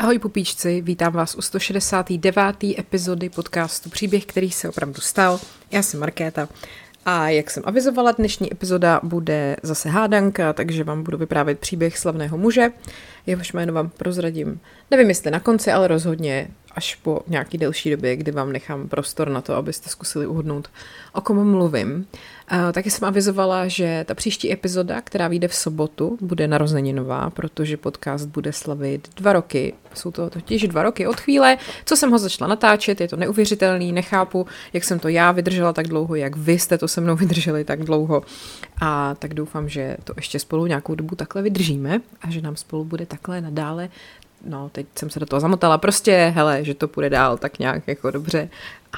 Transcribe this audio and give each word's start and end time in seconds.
Ahoj 0.00 0.18
pupíčci, 0.18 0.80
vítám 0.80 1.12
vás 1.12 1.34
u 1.34 1.42
169. 1.42 2.64
epizody 2.78 3.28
podcastu 3.28 3.90
Příběh, 3.90 4.26
který 4.26 4.50
se 4.50 4.68
opravdu 4.68 5.00
stal. 5.00 5.40
Já 5.70 5.82
jsem 5.82 6.00
Markéta 6.00 6.48
a 7.04 7.28
jak 7.28 7.50
jsem 7.50 7.62
avizovala, 7.66 8.12
dnešní 8.12 8.52
epizoda 8.52 9.00
bude 9.02 9.56
zase 9.62 9.88
hádanka, 9.88 10.52
takže 10.52 10.84
vám 10.84 11.02
budu 11.02 11.18
vyprávět 11.18 11.58
příběh 11.58 11.98
slavného 11.98 12.38
muže. 12.38 12.70
Jehož 13.26 13.52
jméno 13.52 13.72
vám 13.72 13.88
prozradím, 13.88 14.60
nevím 14.90 15.08
jestli 15.08 15.30
na 15.30 15.40
konci, 15.40 15.72
ale 15.72 15.88
rozhodně 15.88 16.48
až 16.74 16.94
po 16.94 17.20
nějaký 17.26 17.58
delší 17.58 17.90
době, 17.90 18.16
kdy 18.16 18.30
vám 18.32 18.52
nechám 18.52 18.88
prostor 18.88 19.28
na 19.28 19.40
to, 19.40 19.54
abyste 19.54 19.88
zkusili 19.90 20.26
uhodnout, 20.26 20.70
o 21.12 21.20
kom 21.20 21.50
mluvím. 21.50 22.06
Uh, 22.52 22.72
taky 22.72 22.90
jsem 22.90 23.08
avizovala, 23.08 23.68
že 23.68 24.04
ta 24.08 24.14
příští 24.14 24.52
epizoda, 24.52 25.00
která 25.00 25.28
vyjde 25.28 25.48
v 25.48 25.54
sobotu, 25.54 26.18
bude 26.20 26.48
narozeninová, 26.48 27.30
protože 27.30 27.76
podcast 27.76 28.28
bude 28.28 28.52
slavit 28.52 29.08
dva 29.16 29.32
roky. 29.32 29.74
Jsou 29.94 30.10
to 30.10 30.30
totiž 30.30 30.68
dva 30.68 30.82
roky 30.82 31.06
od 31.06 31.20
chvíle, 31.20 31.58
co 31.84 31.96
jsem 31.96 32.10
ho 32.10 32.18
začala 32.18 32.48
natáčet, 32.48 33.00
je 33.00 33.08
to 33.08 33.16
neuvěřitelný, 33.16 33.92
nechápu, 33.92 34.46
jak 34.72 34.84
jsem 34.84 34.98
to 34.98 35.08
já 35.08 35.32
vydržela 35.32 35.72
tak 35.72 35.88
dlouho, 35.88 36.14
jak 36.14 36.36
vy 36.36 36.58
jste 36.58 36.78
to 36.78 36.88
se 36.88 37.00
mnou 37.00 37.16
vydrželi 37.16 37.64
tak 37.64 37.84
dlouho. 37.84 38.22
A 38.80 39.14
tak 39.14 39.34
doufám, 39.34 39.68
že 39.68 39.96
to 40.04 40.12
ještě 40.16 40.38
spolu 40.38 40.66
nějakou 40.66 40.94
dobu 40.94 41.14
takhle 41.14 41.42
vydržíme 41.42 42.00
a 42.20 42.30
že 42.30 42.40
nám 42.40 42.56
spolu 42.56 42.84
bude 42.84 43.06
takhle 43.06 43.40
nadále 43.40 43.88
no, 44.44 44.68
teď 44.68 44.86
jsem 44.98 45.10
se 45.10 45.20
do 45.20 45.26
toho 45.26 45.40
zamotala, 45.40 45.78
prostě, 45.78 46.32
hele, 46.36 46.64
že 46.64 46.74
to 46.74 46.88
půjde 46.88 47.10
dál 47.10 47.38
tak 47.38 47.58
nějak 47.58 47.88
jako 47.88 48.10
dobře. 48.10 48.48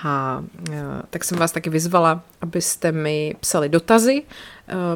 A 0.05 0.45
e, 0.73 0.83
tak 1.11 1.25
jsem 1.25 1.39
vás 1.39 1.53
taky 1.53 1.71
vyzvala, 1.71 2.23
abyste 2.41 2.93
mi 2.93 3.35
psali 3.41 3.69
dotazy, 3.69 4.23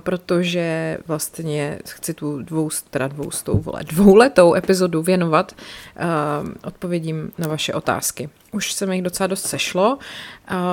protože 0.00 0.98
vlastně 1.06 1.78
chci 1.88 2.14
tu 2.14 2.42
dvou, 2.42 2.70
teda 2.90 3.08
dvoustou, 3.08 3.58
vole, 3.58 3.80
dvouletou 3.84 4.54
epizodu 4.54 5.02
věnovat 5.02 5.52
e, 5.52 6.06
odpovědím 6.66 7.32
na 7.38 7.48
vaše 7.48 7.74
otázky. 7.74 8.28
Už 8.52 8.72
se 8.72 8.86
mi 8.86 8.96
jich 8.96 9.04
docela 9.04 9.26
dost 9.26 9.46
sešlo. 9.46 9.98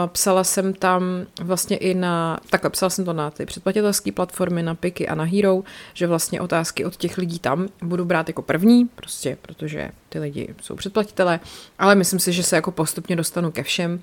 Psala 0.08 0.44
jsem 0.44 0.74
tam 0.74 1.04
vlastně 1.42 1.78
i 1.78 1.94
na, 1.94 2.40
takhle 2.50 2.70
psala 2.70 2.90
jsem 2.90 3.06
to 3.06 3.14
na 3.14 3.32
ty 3.32 3.46
předplatitelské 3.46 4.12
platformy, 4.12 4.64
na 4.64 4.76
Piky 4.76 5.08
a 5.08 5.16
na 5.16 5.24
Hero, 5.24 5.64
že 5.94 6.08
vlastně 6.08 6.42
otázky 6.42 6.86
od 6.86 6.96
těch 6.96 7.18
lidí 7.18 7.40
tam 7.40 7.68
budu 7.84 8.06
brát 8.06 8.30
jako 8.30 8.42
první, 8.42 8.86
prostě 8.86 9.38
protože 9.42 9.92
ty 10.10 10.20
lidi 10.20 10.56
jsou 10.62 10.76
předplatitelé, 10.76 11.40
ale 11.80 11.96
myslím 11.96 12.20
si, 12.20 12.34
že 12.34 12.44
se 12.44 12.56
jako 12.56 12.72
postupně 12.72 13.16
dostanu 13.16 13.52
ke 13.52 13.64
všem. 13.64 14.00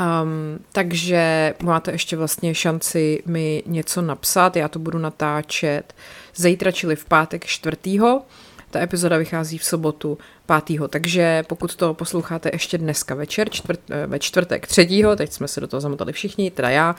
Um, 0.00 0.58
takže 0.72 1.54
máte 1.62 1.92
ještě 1.92 2.16
vlastně 2.16 2.54
šanci 2.54 3.22
mi 3.26 3.62
něco 3.66 4.02
napsat, 4.02 4.56
já 4.56 4.68
to 4.68 4.78
budu 4.78 4.98
natáčet 4.98 5.94
zítra, 6.34 6.70
čili 6.70 6.96
v 6.96 7.04
pátek 7.04 7.46
čtvrtýho. 7.46 8.22
Ta 8.70 8.80
epizoda 8.80 9.16
vychází 9.16 9.58
v 9.58 9.64
sobotu 9.64 10.18
5. 10.66 10.88
Takže 10.88 11.44
pokud 11.48 11.76
to 11.76 11.94
posloucháte 11.94 12.50
ještě 12.52 12.78
dneska 12.78 13.14
večer, 13.14 13.50
čtvrt, 13.50 13.80
eh, 13.90 14.06
ve 14.06 14.18
čtvrtek 14.18 14.66
3. 14.66 15.16
teď 15.16 15.32
jsme 15.32 15.48
se 15.48 15.60
do 15.60 15.66
toho 15.66 15.80
zamotali 15.80 16.12
všichni, 16.12 16.50
teda 16.50 16.70
já, 16.70 16.96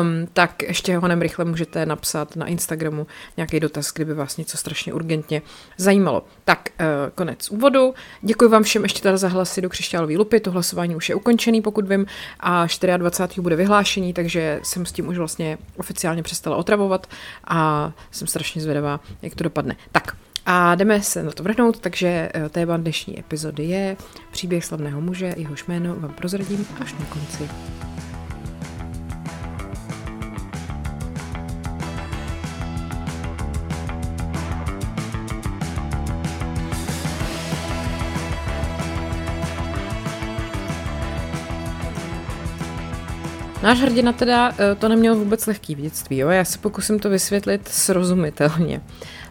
um, 0.00 0.28
tak 0.32 0.62
ještě 0.62 0.96
honem 0.96 1.22
rychle 1.22 1.44
můžete 1.44 1.86
napsat 1.86 2.36
na 2.36 2.46
Instagramu 2.46 3.06
nějaký 3.36 3.60
dotaz, 3.60 3.92
kdyby 3.92 4.14
vás 4.14 4.36
něco 4.36 4.56
strašně 4.56 4.92
urgentně 4.92 5.42
zajímalo. 5.76 6.24
Tak, 6.44 6.68
uh, 6.80 6.86
konec 7.14 7.50
úvodu. 7.50 7.94
Děkuji 8.22 8.48
vám 8.48 8.62
všem 8.62 8.82
ještě 8.82 9.00
teda 9.00 9.16
za 9.16 9.28
hlasy 9.28 9.60
do 9.60 9.68
křišťálové 9.68 10.16
lupy, 10.16 10.40
to 10.40 10.50
hlasování 10.50 10.96
už 10.96 11.08
je 11.08 11.14
ukončený, 11.14 11.62
pokud 11.62 11.88
vím, 11.88 12.06
a 12.40 12.66
24. 12.96 13.40
bude 13.40 13.56
vyhlášení, 13.56 14.12
takže 14.12 14.60
jsem 14.62 14.86
s 14.86 14.92
tím 14.92 15.08
už 15.08 15.18
vlastně 15.18 15.58
oficiálně 15.76 16.22
přestala 16.22 16.56
otravovat 16.56 17.06
a 17.44 17.92
jsem 18.10 18.28
strašně 18.28 18.62
zvědavá, 18.62 19.00
jak 19.22 19.34
to 19.34 19.44
dopadne. 19.44 19.76
Tak, 19.92 20.16
a 20.46 20.74
jdeme 20.74 21.02
se 21.02 21.22
na 21.22 21.32
to 21.32 21.42
vrhnout, 21.42 21.78
takže 21.80 22.30
eh, 22.34 22.48
téma 22.48 22.76
dnešní 22.76 23.18
epizody 23.18 23.64
je 23.64 23.96
příběh 24.30 24.64
slavného 24.64 25.00
muže, 25.00 25.34
jehož 25.36 25.66
jméno 25.66 25.94
vám 25.94 26.12
prozradím 26.12 26.66
až 26.80 26.92
na 26.92 27.06
konci. 27.06 27.48
Náš 43.64 43.80
hrdina 43.80 44.12
teda 44.12 44.52
eh, 44.58 44.74
to 44.74 44.88
neměl 44.88 45.16
vůbec 45.16 45.46
lehký 45.46 45.74
v 45.74 45.80
dětství, 45.80 46.18
jo? 46.18 46.28
já 46.28 46.44
se 46.44 46.58
pokusím 46.58 46.98
to 46.98 47.10
vysvětlit 47.10 47.68
srozumitelně. 47.68 48.80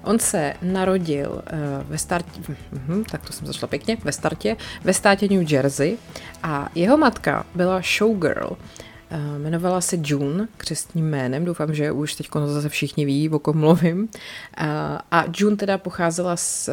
On 0.04 0.20
se 0.20 0.54
narodil 0.62 1.32
uh, 1.32 1.42
ve 1.90 1.98
startě, 1.98 2.42
uh, 2.90 3.04
tak 3.12 3.26
to 3.26 3.34
jsem 3.34 3.48
začala 3.48 3.68
pěkně, 3.68 3.98
ve 4.04 4.12
startě, 4.12 4.58
ve 4.84 4.94
státě 4.94 5.28
New 5.28 5.52
Jersey 5.52 5.98
a 6.44 6.70
jeho 6.76 6.98
matka 6.98 7.46
byla 7.56 7.82
showgirl. 7.98 8.50
Uh, 8.50 8.58
jmenovala 9.38 9.82
se 9.82 9.98
June 10.04 10.48
křestním 10.58 11.10
jménem, 11.10 11.46
doufám, 11.46 11.74
že 11.74 11.92
už 11.92 12.16
teď 12.16 12.30
zase 12.46 12.70
všichni 12.70 13.06
ví, 13.06 13.30
o 13.30 13.40
kom 13.40 13.58
mluvím. 13.58 14.10
A 15.12 15.26
June 15.38 15.56
teda 15.56 15.78
pocházela 15.78 16.38
z 16.38 16.70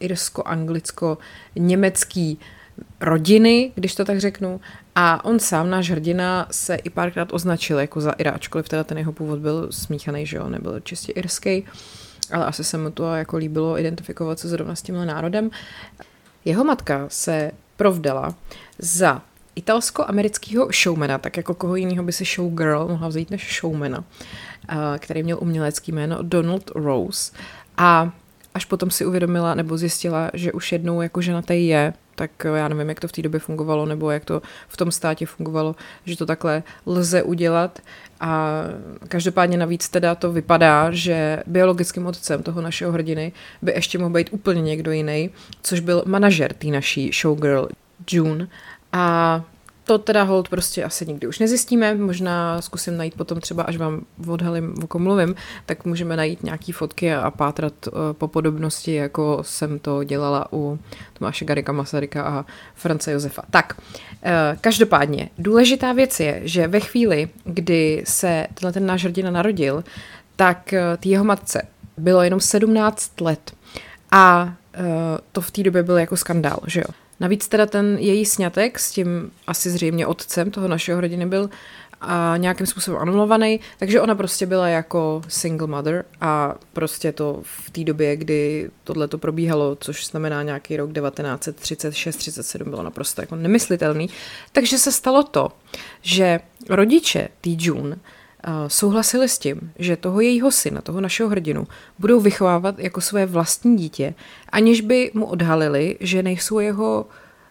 irsko-anglicko-německý 0.00 2.38
rodiny, 3.00 3.72
když 3.74 3.94
to 3.94 4.04
tak 4.04 4.20
řeknu. 4.20 4.60
A 4.94 5.24
on 5.24 5.38
sám, 5.38 5.70
náš 5.70 5.90
hrdina, 5.90 6.46
se 6.50 6.74
i 6.74 6.90
párkrát 6.90 7.32
označil 7.32 7.78
jako 7.78 8.00
za 8.00 8.12
Ira, 8.12 8.30
ačkoliv 8.30 8.68
teda 8.68 8.84
ten 8.84 8.98
jeho 8.98 9.12
původ 9.12 9.38
byl 9.38 9.72
smíchaný, 9.72 10.26
že 10.26 10.36
jo, 10.36 10.48
nebyl 10.48 10.80
čistě 10.80 11.12
irský. 11.12 11.64
Ale 12.32 12.46
asi 12.46 12.64
se 12.64 12.78
mu 12.78 12.90
to 12.90 13.14
jako 13.14 13.36
líbilo 13.36 13.78
identifikovat 13.78 14.38
se 14.38 14.48
zrovna 14.48 14.74
s 14.74 14.82
tímhle 14.82 15.06
národem. 15.06 15.50
Jeho 16.44 16.64
matka 16.64 17.04
se 17.08 17.50
provdala 17.76 18.34
za 18.78 19.22
italsko-amerického 19.56 20.68
showmana, 20.82 21.18
tak 21.18 21.36
jako 21.36 21.54
koho 21.54 21.76
jiného 21.76 22.04
by 22.04 22.12
si 22.12 22.24
showgirl 22.24 22.88
mohla 22.88 23.08
vzít 23.08 23.30
než 23.30 23.60
showmana, 23.60 24.04
eh, 24.68 24.74
který 24.98 25.22
měl 25.22 25.38
umělecký 25.40 25.92
jméno 25.92 26.18
Donald 26.22 26.70
Rose. 26.74 27.32
A 27.76 28.12
až 28.54 28.64
potom 28.64 28.90
si 28.90 29.06
uvědomila 29.06 29.54
nebo 29.54 29.78
zjistila, 29.78 30.30
že 30.34 30.52
už 30.52 30.72
jednou 30.72 31.02
jako 31.02 31.20
ženatý 31.20 31.66
je, 31.66 31.92
tak 32.14 32.30
já 32.56 32.68
nevím, 32.68 32.88
jak 32.88 33.00
to 33.00 33.08
v 33.08 33.12
té 33.12 33.22
době 33.22 33.40
fungovalo, 33.40 33.86
nebo 33.86 34.10
jak 34.10 34.24
to 34.24 34.42
v 34.68 34.76
tom 34.76 34.90
státě 34.92 35.26
fungovalo, 35.26 35.76
že 36.04 36.16
to 36.16 36.26
takhle 36.26 36.62
lze 36.86 37.22
udělat. 37.22 37.78
A 38.20 38.62
každopádně 39.08 39.56
navíc 39.56 39.88
teda 39.88 40.14
to 40.14 40.32
vypadá, 40.32 40.90
že 40.90 41.42
biologickým 41.46 42.06
otcem 42.06 42.42
toho 42.42 42.62
našeho 42.62 42.92
hrdiny 42.92 43.32
by 43.62 43.72
ještě 43.72 43.98
mohl 43.98 44.14
být 44.14 44.28
úplně 44.32 44.62
někdo 44.62 44.92
jiný, 44.92 45.30
což 45.62 45.80
byl 45.80 46.02
manažer 46.06 46.52
té 46.52 46.66
naší 46.66 47.10
showgirl 47.12 47.68
June. 48.10 48.48
A 48.92 49.44
to 49.84 49.98
teda 49.98 50.22
hold 50.22 50.48
prostě 50.48 50.84
asi 50.84 51.06
nikdy 51.06 51.26
už 51.26 51.38
nezjistíme, 51.38 51.94
možná 51.94 52.62
zkusím 52.62 52.96
najít 52.96 53.14
potom 53.14 53.40
třeba, 53.40 53.62
až 53.62 53.76
vám 53.76 54.00
odhalím, 54.26 54.74
o 54.84 54.86
kom 54.86 55.02
mluvím, 55.02 55.34
tak 55.66 55.84
můžeme 55.84 56.16
najít 56.16 56.42
nějaký 56.42 56.72
fotky 56.72 57.14
a 57.14 57.30
pátrat 57.30 57.72
uh, 57.86 57.92
po 58.12 58.28
podobnosti, 58.28 58.94
jako 58.94 59.38
jsem 59.42 59.78
to 59.78 60.04
dělala 60.04 60.46
u 60.52 60.78
Tomáše 61.18 61.44
Garika 61.44 61.72
Masaryka 61.72 62.22
a 62.22 62.44
France 62.74 63.12
Josefa. 63.12 63.42
Tak, 63.50 63.76
uh, 63.78 64.30
každopádně, 64.60 65.28
důležitá 65.38 65.92
věc 65.92 66.20
je, 66.20 66.40
že 66.44 66.68
ve 66.68 66.80
chvíli, 66.80 67.28
kdy 67.44 68.02
se 68.06 68.46
tenhle 68.54 68.72
ten 68.72 68.86
náš 68.86 69.04
hrdina 69.04 69.30
narodil, 69.30 69.84
tak 70.36 70.72
uh, 70.72 70.78
tý 71.00 71.08
jeho 71.08 71.24
matce 71.24 71.62
bylo 71.96 72.22
jenom 72.22 72.40
17 72.40 73.20
let 73.20 73.52
a 74.10 74.54
to 75.32 75.40
v 75.40 75.50
té 75.50 75.62
době 75.62 75.82
byl 75.82 75.98
jako 75.98 76.16
skandál, 76.16 76.58
že 76.66 76.80
jo. 76.80 77.01
Navíc 77.22 77.48
teda 77.48 77.66
ten 77.66 77.98
její 78.00 78.26
snětek 78.26 78.78
s 78.78 78.90
tím 78.90 79.30
asi 79.46 79.70
zřejmě 79.70 80.06
otcem 80.06 80.50
toho 80.50 80.68
našeho 80.68 81.00
rodiny 81.00 81.26
byl 81.26 81.50
a 82.00 82.34
nějakým 82.36 82.66
způsobem 82.66 83.00
anulovaný, 83.00 83.60
takže 83.78 84.00
ona 84.00 84.14
prostě 84.14 84.46
byla 84.46 84.68
jako 84.68 85.22
single 85.28 85.66
mother 85.66 86.04
a 86.20 86.54
prostě 86.72 87.12
to 87.12 87.40
v 87.42 87.70
té 87.70 87.84
době, 87.84 88.16
kdy 88.16 88.70
tohle 88.84 89.08
to 89.08 89.18
probíhalo, 89.18 89.76
což 89.80 90.06
znamená 90.06 90.42
nějaký 90.42 90.76
rok 90.76 90.90
1936-37, 90.90 92.70
bylo 92.70 92.82
naprosto 92.82 93.20
jako 93.20 93.36
nemyslitelný. 93.36 94.10
Takže 94.52 94.78
se 94.78 94.92
stalo 94.92 95.22
to, 95.22 95.48
že 96.00 96.40
rodiče 96.68 97.28
té 97.40 97.50
June 97.58 97.96
souhlasili 98.68 99.28
s 99.28 99.38
tím, 99.38 99.72
že 99.78 99.96
toho 99.96 100.20
jejího 100.20 100.50
syna, 100.50 100.80
toho 100.80 101.00
našeho 101.00 101.28
hrdinu, 101.28 101.66
budou 101.98 102.20
vychovávat 102.20 102.78
jako 102.78 103.00
své 103.00 103.26
vlastní 103.26 103.76
dítě, 103.76 104.14
aniž 104.48 104.80
by 104.80 105.10
mu 105.14 105.26
odhalili, 105.26 105.96
že 106.00 106.22
nejsou 106.22 106.58
jeho 106.58 107.06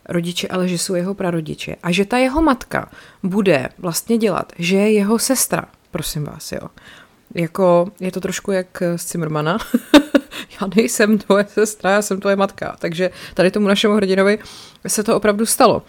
rodiče, 0.09 0.47
ale 0.47 0.67
že 0.67 0.77
jsou 0.77 0.95
jeho 0.95 1.13
prarodiče. 1.13 1.75
A 1.83 1.91
že 1.91 2.05
ta 2.05 2.17
jeho 2.17 2.41
matka 2.41 2.91
bude 3.23 3.69
vlastně 3.77 4.17
dělat, 4.17 4.53
že 4.57 4.75
je 4.75 4.91
jeho 4.91 5.19
sestra, 5.19 5.65
prosím 5.91 6.23
vás, 6.23 6.51
jo. 6.51 6.67
Jako, 7.35 7.91
je 7.99 8.11
to 8.11 8.21
trošku 8.21 8.51
jak 8.51 8.83
z 8.95 9.05
Cimrmana. 9.05 9.57
já 10.62 10.68
nejsem 10.75 11.18
tvoje 11.18 11.45
sestra, 11.50 11.92
já 11.92 12.01
jsem 12.01 12.19
tvoje 12.19 12.36
matka. 12.36 12.75
Takže 12.80 13.10
tady 13.33 13.51
tomu 13.51 13.68
našemu 13.68 13.95
hrdinovi 13.95 14.39
se 14.88 15.04
to 15.04 15.16
opravdu 15.16 15.45
stalo. 15.45 15.83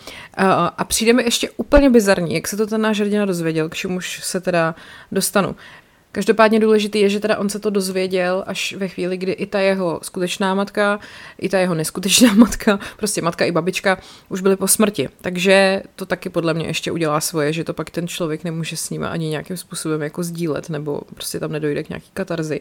A 0.77 0.85
přijde 0.85 1.13
mi 1.13 1.23
ještě 1.23 1.51
úplně 1.51 1.91
bizarní, 1.91 2.35
jak 2.35 2.49
se 2.49 2.57
to 2.57 2.67
ten 2.67 2.81
náš 2.81 3.01
hrdina 3.01 3.25
dozvěděl, 3.25 3.69
k 3.69 3.75
čemuž 3.75 4.21
se 4.23 4.41
teda 4.41 4.75
dostanu. 5.13 5.57
Každopádně 6.13 6.61
důležitý 6.61 7.01
je, 7.01 7.09
že 7.09 7.21
teda 7.21 7.39
on 7.39 7.49
se 7.49 7.59
to 7.59 7.71
dozvěděl 7.71 8.45
až 8.47 8.73
ve 8.73 8.89
chvíli, 8.89 9.17
kdy 9.17 9.33
i 9.33 9.47
ta 9.47 9.61
jeho 9.61 10.01
skutečná 10.03 10.55
matka, 10.55 11.01
i 11.39 11.49
ta 11.49 11.59
jeho 11.59 11.75
neskutečná 11.75 12.33
matka, 12.37 12.79
prostě 12.97 13.23
matka 13.23 13.45
i 13.45 13.53
babička 13.53 13.99
už 14.29 14.41
byly 14.41 14.57
po 14.57 14.69
smrti. 14.69 15.09
Takže 15.21 15.83
to 15.97 16.07
taky 16.07 16.29
podle 16.29 16.55
mě 16.55 16.67
ještě 16.67 16.93
udělá 16.93 17.21
svoje, 17.21 17.53
že 17.53 17.65
to 17.65 17.75
pak 17.75 17.91
ten 17.91 18.09
člověk 18.09 18.45
nemůže 18.45 18.77
s 18.77 18.91
ním 18.91 19.05
ani 19.05 19.29
nějakým 19.29 19.57
způsobem 19.57 20.03
jako 20.03 20.23
sdílet, 20.23 20.71
nebo 20.71 21.01
prostě 21.15 21.41
tam 21.41 21.53
nedojde 21.53 21.83
k 21.83 21.89
nějaký 21.89 22.11
katarzi. 22.15 22.61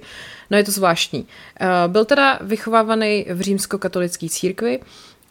No 0.50 0.58
je 0.58 0.64
to 0.64 0.72
zvláštní. 0.72 1.28
Eh, 1.60 1.68
byl 1.88 2.06
teda 2.06 2.40
vychovávaný 2.42 3.26
v 3.34 3.42
římskokatolické 3.42 4.30
církvi, 4.30 4.80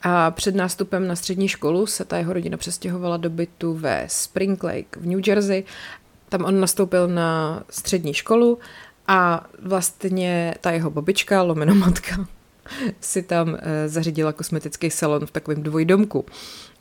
a 0.02 0.30
před 0.30 0.54
nástupem 0.54 1.06
na 1.06 1.16
střední 1.16 1.48
školu 1.48 1.86
se 1.86 2.04
ta 2.04 2.18
jeho 2.18 2.32
rodina 2.32 2.56
přestěhovala 2.56 3.16
do 3.16 3.30
bytu 3.30 3.74
ve 3.74 4.04
Spring 4.08 4.62
Lake 4.62 5.00
v 5.00 5.06
New 5.06 5.28
Jersey 5.28 5.64
tam 6.30 6.44
on 6.44 6.60
nastoupil 6.60 7.08
na 7.08 7.62
střední 7.70 8.14
školu 8.14 8.58
a 9.06 9.46
vlastně 9.62 10.54
ta 10.60 10.70
jeho 10.70 10.90
babička, 10.90 11.42
lomeno 11.42 11.74
matka, 11.74 12.26
si 13.00 13.22
tam 13.22 13.56
eh, 13.60 13.88
zařídila 13.88 14.32
kosmetický 14.32 14.90
salon 14.90 15.26
v 15.26 15.30
takovém 15.30 15.62
dvojdomku. 15.62 16.24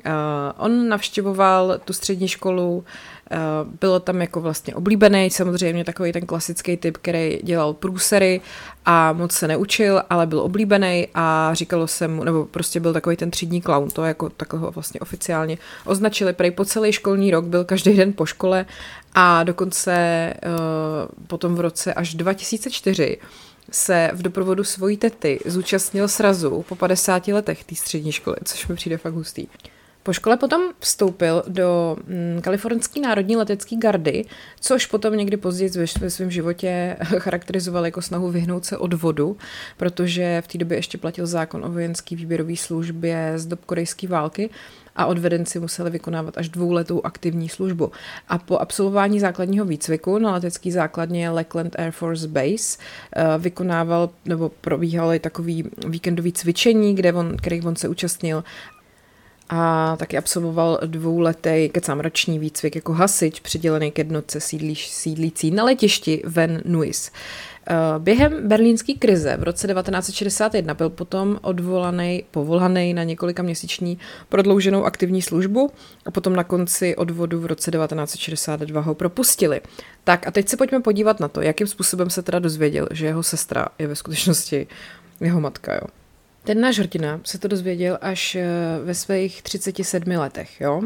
Uh, 0.06 0.12
on 0.58 0.90
navštěvoval 0.90 1.80
tu 1.86 1.94
střední 1.94 2.28
školu, 2.28 2.78
uh, 2.78 3.38
bylo 3.80 4.00
tam 4.00 4.22
jako 4.22 4.42
vlastně 4.42 4.76
oblíbený, 4.76 5.30
samozřejmě 5.30 5.84
takový 5.84 6.12
ten 6.12 6.26
klasický 6.26 6.78
typ, 6.78 6.98
který 6.98 7.40
dělal 7.44 7.74
průsery 7.74 8.42
a 8.86 9.14
moc 9.14 9.32
se 9.32 9.48
neučil, 9.48 10.04
ale 10.10 10.28
byl 10.28 10.40
oblíbený 10.40 11.08
a 11.16 11.54
říkalo 11.54 11.88
se 11.88 12.08
mu, 12.08 12.24
nebo 12.24 12.46
prostě 12.46 12.80
byl 12.80 12.94
takový 12.94 13.16
ten 13.16 13.32
třídní 13.32 13.62
clown, 13.62 13.90
to 13.90 14.04
jako 14.04 14.30
takového 14.30 14.72
vlastně 14.72 15.00
oficiálně 15.00 15.58
označili. 15.86 16.34
Prej 16.34 16.52
po 16.52 16.66
celý 16.66 16.92
školní 16.92 17.32
rok 17.32 17.46
byl 17.46 17.64
každý 17.64 17.94
den 17.94 18.14
po 18.14 18.26
škole 18.26 18.66
a 19.14 19.44
dokonce 19.44 20.34
uh, 20.46 21.26
potom 21.28 21.56
v 21.56 21.60
roce 21.60 21.94
až 21.94 22.16
2004 22.16 23.18
se 23.72 24.12
v 24.14 24.22
doprovodu 24.22 24.64
svojí 24.64 24.98
tety 24.98 25.40
zúčastnil 25.46 26.08
srazu 26.08 26.66
po 26.70 26.76
50 26.76 27.28
letech 27.28 27.64
té 27.64 27.76
střední 27.76 28.12
školy, 28.12 28.36
což 28.44 28.68
mi 28.68 28.76
přijde 28.76 28.98
fakt 28.98 29.14
hustý. 29.14 29.48
Po 30.04 30.14
škole 30.14 30.38
potom 30.38 30.62
vstoupil 30.80 31.44
do 31.48 31.98
mm, 32.08 32.42
kalifornské 32.42 33.02
národní 33.02 33.36
letecké 33.36 33.76
gardy, 33.76 34.26
což 34.60 34.86
potom 34.86 35.18
někdy 35.18 35.38
později 35.38 35.72
ve 36.00 36.10
svém 36.10 36.32
životě 36.32 36.98
charakterizoval 37.04 37.86
jako 37.86 38.02
snahu 38.02 38.32
vyhnout 38.32 38.66
se 38.66 38.78
od 38.78 38.94
vodu, 38.94 39.38
protože 39.78 40.42
v 40.46 40.48
té 40.48 40.58
době 40.58 40.78
ještě 40.78 40.98
platil 40.98 41.28
zákon 41.28 41.66
o 41.66 41.72
vojenské 41.72 42.16
výběrové 42.16 42.56
službě 42.56 43.34
z 43.36 43.46
dob 43.46 43.66
korejské 43.66 44.08
války 44.08 44.50
a 44.96 45.06
odvedenci 45.06 45.60
museli 45.60 45.90
vykonávat 45.90 46.38
až 46.38 46.50
dvouletou 46.50 47.02
aktivní 47.04 47.50
službu. 47.50 47.92
A 48.28 48.38
po 48.38 48.58
absolvování 48.58 49.20
základního 49.20 49.66
výcviku 49.66 50.20
na 50.20 50.32
letecké 50.32 50.72
základně 50.72 51.30
Lackland 51.30 51.80
Air 51.80 51.92
Force 51.92 52.28
Base 52.28 52.78
eh, 53.16 53.24
vykonával 53.38 54.10
nebo 54.26 54.50
probíhaly 54.50 55.20
takový 55.20 55.64
víkendový 55.88 56.32
cvičení, 56.32 56.96
kde 56.96 57.14
on, 57.14 57.38
který 57.38 57.62
on 57.62 57.76
se 57.76 57.88
účastnil 57.88 58.44
a 59.50 59.96
taky 60.00 60.18
absolvoval 60.18 60.80
dvouletý 60.86 61.70
kecám 61.72 62.00
roční 62.00 62.40
výcvik 62.40 62.76
jako 62.76 62.94
hasič 62.94 63.40
přidělený 63.40 63.92
k 63.92 63.98
jednotce 63.98 64.40
sídlíš, 64.40 64.90
sídlící 64.90 65.52
na 65.52 65.64
letišti 65.64 66.24
Van 66.26 66.62
Nuys. 66.66 67.12
Eh, 67.72 67.76
během 68.00 68.48
berlínské 68.48 68.94
krize 68.94 69.38
v 69.38 69.44
roce 69.44 69.68
1961 69.68 70.74
byl 70.74 70.90
potom 70.90 71.40
odvolaný, 71.42 72.24
povolaný 72.32 72.94
na 72.94 73.04
několika 73.04 73.44
měsíční 73.44 74.00
prodlouženou 74.30 74.84
aktivní 74.84 75.22
službu 75.22 75.72
a 76.06 76.12
potom 76.12 76.36
na 76.36 76.44
konci 76.44 76.96
odvodu 76.96 77.40
v 77.40 77.46
roce 77.46 77.72
1962 77.72 78.82
ho 78.82 78.96
propustili. 78.96 79.62
Tak 80.04 80.28
a 80.28 80.32
teď 80.32 80.50
se 80.50 80.58
pojďme 80.58 80.80
podívat 80.80 81.20
na 81.20 81.28
to, 81.28 81.42
jakým 81.42 81.68
způsobem 81.68 82.10
se 82.10 82.22
teda 82.22 82.40
dozvěděl, 82.40 82.88
že 82.92 83.06
jeho 83.06 83.24
sestra 83.24 83.68
je 83.80 83.88
ve 83.88 83.96
skutečnosti 83.96 84.68
jeho 85.22 85.42
matka. 85.42 85.74
Jo. 85.74 85.99
Ten 86.50 86.62
náš 86.62 86.80
hrdina 86.80 87.22
se 87.24 87.40
to 87.40 87.48
dozvěděl 87.48 87.98
až 88.02 88.36
eh, 88.36 88.46
ve 88.84 88.94
svých 88.94 89.42
37 89.42 90.12
letech, 90.12 90.62
jo. 90.62 90.82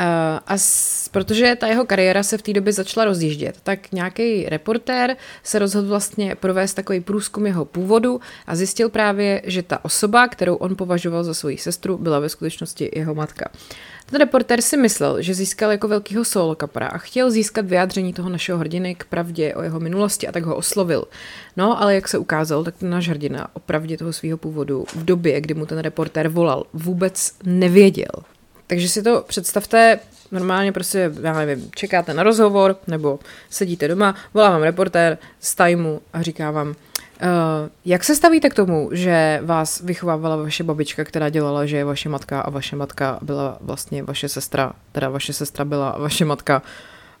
Eh, 0.00 0.40
a 0.46 0.58
s, 0.58 1.08
protože 1.08 1.56
ta 1.60 1.66
jeho 1.66 1.86
kariéra 1.86 2.22
se 2.22 2.38
v 2.38 2.42
té 2.42 2.52
době 2.52 2.72
začala 2.72 3.04
rozjíždět, 3.04 3.56
tak 3.62 3.92
nějaký 3.92 4.46
reportér 4.46 5.16
se 5.42 5.58
rozhodl 5.58 5.88
vlastně 5.88 6.34
provést 6.34 6.74
takový 6.74 7.00
průzkum 7.00 7.46
jeho 7.46 7.64
původu 7.64 8.20
a 8.46 8.56
zjistil 8.56 8.88
právě, 8.88 9.42
že 9.44 9.62
ta 9.62 9.84
osoba, 9.84 10.28
kterou 10.28 10.54
on 10.54 10.76
považoval 10.76 11.24
za 11.24 11.34
svoji 11.34 11.58
sestru, 11.58 11.98
byla 11.98 12.18
ve 12.18 12.28
skutečnosti 12.28 12.90
jeho 12.94 13.14
matka. 13.14 13.50
Ten 14.06 14.20
reportér 14.20 14.62
si 14.62 14.76
myslel, 14.76 15.22
že 15.22 15.34
získal 15.34 15.70
jako 15.70 15.88
velkýho 15.88 16.24
solo 16.24 16.54
kapra 16.54 16.86
a 16.86 16.98
chtěl 16.98 17.30
získat 17.30 17.66
vyjádření 17.66 18.12
toho 18.12 18.28
našeho 18.28 18.58
hrdiny 18.58 18.94
k 18.94 19.04
pravdě 19.04 19.54
o 19.54 19.62
jeho 19.62 19.80
minulosti 19.80 20.28
a 20.28 20.32
tak 20.32 20.44
ho 20.44 20.56
oslovil. 20.56 21.04
No, 21.56 21.82
ale 21.82 21.94
jak 21.94 22.08
se 22.08 22.18
ukázalo, 22.18 22.64
tak 22.64 22.76
ten 22.76 22.90
náš 22.90 23.08
hrdina 23.08 23.48
o 23.52 23.60
pravdě 23.60 23.96
toho 23.96 24.12
svého 24.12 24.38
původu 24.38 24.84
v 24.94 25.04
době, 25.04 25.40
kdy 25.40 25.54
mu 25.54 25.66
ten 25.66 25.78
reportér 25.78 26.28
volal, 26.28 26.64
vůbec 26.72 27.32
nevěděl. 27.44 28.37
Takže 28.68 28.88
si 28.88 29.02
to 29.02 29.24
představte, 29.28 30.00
normálně 30.32 30.72
prostě, 30.72 31.10
já 31.22 31.32
nevím, 31.32 31.70
čekáte 31.74 32.14
na 32.14 32.22
rozhovor, 32.22 32.76
nebo 32.86 33.18
sedíte 33.50 33.88
doma, 33.88 34.14
volá 34.34 34.50
vám 34.50 34.62
reportér 34.62 35.18
z 35.40 35.54
Timeu 35.54 36.00
a 36.12 36.22
říká 36.22 36.50
vám, 36.50 36.74
Uh, 37.22 37.68
jak 37.84 38.04
se 38.04 38.14
stavíte 38.14 38.50
k 38.50 38.54
tomu, 38.54 38.88
že 38.92 39.40
vás 39.42 39.80
vychovávala 39.80 40.36
vaše 40.36 40.64
babička, 40.64 41.04
která 41.04 41.28
dělala, 41.28 41.66
že 41.66 41.76
je 41.76 41.84
vaše 41.84 42.08
matka 42.08 42.40
a 42.40 42.50
vaše 42.50 42.76
matka 42.76 43.18
byla 43.22 43.58
vlastně 43.60 44.02
vaše 44.02 44.28
sestra, 44.28 44.72
teda 44.92 45.08
vaše 45.08 45.32
sestra 45.32 45.64
byla 45.64 45.98
vaše 45.98 46.24
matka? 46.24 46.62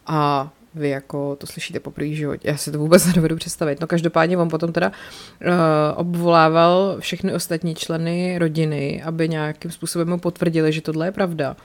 A 0.06 0.50
vy 0.78 0.88
jako 0.88 1.36
to 1.36 1.46
slyšíte 1.46 1.80
po 1.80 1.90
první 1.90 2.16
životě. 2.16 2.48
Já 2.48 2.56
si 2.56 2.72
to 2.72 2.78
vůbec 2.78 3.06
nedovedu 3.06 3.36
představit. 3.36 3.80
No 3.80 3.86
každopádně 3.86 4.38
on 4.38 4.48
potom 4.48 4.72
teda 4.72 4.88
uh, 4.88 5.52
obvolával 5.96 6.96
všechny 7.00 7.34
ostatní 7.34 7.74
členy 7.74 8.38
rodiny, 8.38 9.02
aby 9.02 9.28
nějakým 9.28 9.70
způsobem 9.70 10.08
mu 10.08 10.18
potvrdili, 10.18 10.72
že 10.72 10.80
tohle 10.80 11.06
je 11.06 11.12
pravda. 11.12 11.56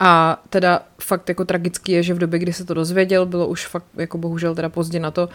A 0.00 0.42
teda 0.48 0.82
fakt 1.00 1.28
jako 1.28 1.44
tragický 1.44 1.92
je, 1.92 2.02
že 2.02 2.14
v 2.14 2.18
době, 2.18 2.38
kdy 2.38 2.52
se 2.52 2.64
to 2.64 2.74
dozvěděl, 2.74 3.26
bylo 3.26 3.46
už 3.46 3.66
fakt 3.66 3.86
jako 3.96 4.18
bohužel 4.18 4.54
teda 4.54 4.68
pozdě 4.68 5.00
na 5.00 5.10
to, 5.10 5.28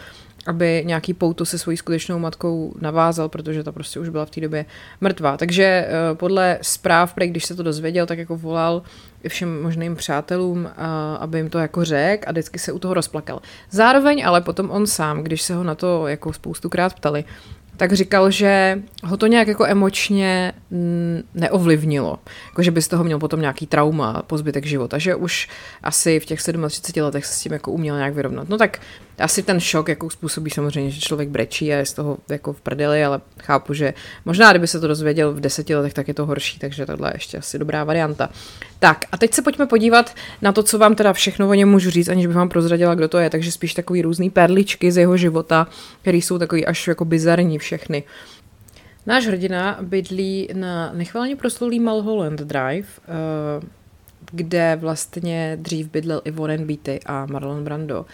aby 0.47 0.83
nějaký 0.85 1.13
pouto 1.13 1.45
se 1.45 1.57
svojí 1.57 1.77
skutečnou 1.77 2.19
matkou 2.19 2.73
navázal, 2.81 3.29
protože 3.29 3.63
ta 3.63 3.71
prostě 3.71 3.99
už 3.99 4.09
byla 4.09 4.25
v 4.25 4.29
té 4.29 4.41
době 4.41 4.65
mrtvá. 5.01 5.37
Takže 5.37 5.63
eh, 5.63 5.89
podle 6.13 6.59
zpráv, 6.61 7.13
když 7.15 7.45
se 7.45 7.55
to 7.55 7.63
dozvěděl, 7.63 8.05
tak 8.05 8.17
jako 8.17 8.37
volal 8.37 8.81
i 9.23 9.29
všem 9.29 9.61
možným 9.61 9.95
přátelům, 9.95 10.69
aby 11.19 11.37
jim 11.37 11.49
to 11.49 11.59
jako 11.59 11.85
řek 11.85 12.27
a 12.27 12.31
vždycky 12.31 12.59
se 12.59 12.71
u 12.71 12.79
toho 12.79 12.93
rozplakal. 12.93 13.41
Zároveň 13.71 14.23
ale 14.25 14.41
potom 14.41 14.71
on 14.71 14.87
sám, 14.87 15.23
když 15.23 15.41
se 15.41 15.55
ho 15.55 15.63
na 15.63 15.75
to 15.75 16.07
jako 16.07 16.33
spoustukrát 16.33 16.93
ptali, 16.93 17.23
tak 17.77 17.93
říkal, 17.93 18.31
že 18.31 18.81
ho 19.03 19.17
to 19.17 19.27
nějak 19.27 19.47
jako 19.47 19.65
emočně 19.65 20.53
neovlivnilo. 21.33 22.19
Jako, 22.49 22.63
že 22.63 22.71
by 22.71 22.81
z 22.81 22.87
toho 22.87 23.03
měl 23.03 23.19
potom 23.19 23.41
nějaký 23.41 23.67
trauma 23.67 24.23
po 24.27 24.37
zbytek 24.37 24.65
života, 24.65 24.97
že 24.97 25.15
už 25.15 25.49
asi 25.83 26.19
v 26.19 26.25
těch 26.25 26.39
37 26.67 27.03
letech 27.03 27.25
se 27.25 27.33
s 27.33 27.41
tím 27.41 27.53
jako 27.53 27.71
uměl 27.71 27.95
nějak 27.95 28.13
vyrovnat. 28.13 28.49
No 28.49 28.57
tak 28.57 28.79
asi 29.19 29.43
ten 29.43 29.59
šok 29.59 29.89
jako 29.89 30.09
způsobí 30.09 30.51
samozřejmě, 30.51 30.91
že 30.91 31.01
člověk 31.01 31.29
brečí 31.29 31.73
a 31.73 31.77
je 31.77 31.85
z 31.85 31.93
toho 31.93 32.17
jako 32.29 32.53
v 32.53 32.61
prdeli, 32.61 33.03
ale 33.03 33.21
chápu, 33.43 33.73
že 33.73 33.93
možná, 34.25 34.51
kdyby 34.51 34.67
se 34.67 34.79
to 34.79 34.87
dozvěděl 34.87 35.33
v 35.33 35.39
deseti 35.39 35.75
letech, 35.75 35.93
tak 35.93 36.07
je 36.07 36.13
to 36.13 36.25
horší, 36.25 36.59
takže 36.59 36.85
tohle 36.85 37.09
je 37.09 37.15
ještě 37.15 37.37
asi 37.37 37.59
dobrá 37.59 37.83
varianta. 37.83 38.29
Tak 38.79 39.05
a 39.11 39.17
teď 39.17 39.33
se 39.33 39.41
pojďme 39.41 39.65
podívat 39.65 40.15
na 40.41 40.51
to, 40.51 40.63
co 40.63 40.77
vám 40.77 40.95
teda 40.95 41.13
všechno 41.13 41.49
o 41.49 41.53
něm 41.53 41.69
můžu 41.69 41.89
říct, 41.89 42.09
aniž 42.09 42.27
bych 42.27 42.35
vám 42.35 42.49
prozradila, 42.49 42.95
kdo 42.95 43.07
to 43.07 43.17
je, 43.17 43.29
takže 43.29 43.51
spíš 43.51 43.73
takový 43.73 44.01
různý 44.01 44.29
perličky 44.29 44.91
z 44.91 44.97
jeho 44.97 45.17
života, 45.17 45.67
které 46.01 46.17
jsou 46.17 46.37
takový 46.37 46.65
až 46.65 46.87
jako 46.87 47.05
bizarní 47.05 47.59
všechny. 47.59 48.03
Náš 49.05 49.27
hrdina 49.27 49.77
bydlí 49.81 50.49
na 50.53 50.91
nechválně 50.93 51.35
proslulý 51.35 51.79
Mulholland 51.79 52.39
Drive, 52.39 52.87
uh, 53.07 53.63
kde 54.31 54.77
vlastně 54.81 55.57
dřív 55.61 55.91
bydlel 55.91 56.21
i 56.25 56.31
Warren 56.31 56.67
Beatty 56.67 56.99
a 57.05 57.25
Marlon 57.25 57.63
Brando. 57.63 58.05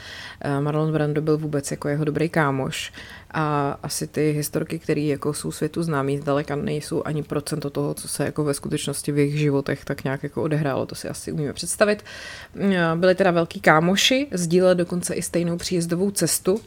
Eh, 0.42 0.62
Marlon 0.62 0.94
Brando 0.94 1.22
byl 1.22 1.38
vůbec 1.38 1.72
jako 1.72 1.88
jeho 1.88 2.06
dobrý 2.06 2.30
kámoš 2.30 2.94
a 3.32 3.78
asi 3.84 4.08
ty 4.08 4.32
historky, 4.32 4.80
které 4.80 5.02
jako 5.02 5.34
jsou 5.34 5.52
světu 5.52 5.84
známý, 5.84 6.18
zdaleka 6.18 6.56
nejsou 6.56 7.04
ani 7.06 7.24
procento 7.24 7.70
toho, 7.70 7.94
co 7.94 8.08
se 8.08 8.26
jako 8.26 8.44
ve 8.44 8.54
skutečnosti 8.54 9.12
v 9.12 9.18
jejich 9.18 9.40
životech 9.40 9.86
tak 9.86 10.04
nějak 10.04 10.24
jako 10.24 10.44
odehrálo, 10.44 10.86
to 10.86 10.96
si 10.96 11.10
asi 11.10 11.32
umíme 11.32 11.54
představit. 11.54 12.04
Eh, 12.60 12.78
byli 12.96 13.16
teda 13.16 13.32
velký 13.32 13.60
kámoši, 13.60 14.28
sdíleli 14.32 14.76
dokonce 14.76 15.14
i 15.14 15.22
stejnou 15.22 15.58
příjezdovou 15.58 16.12
cestu. 16.12 16.62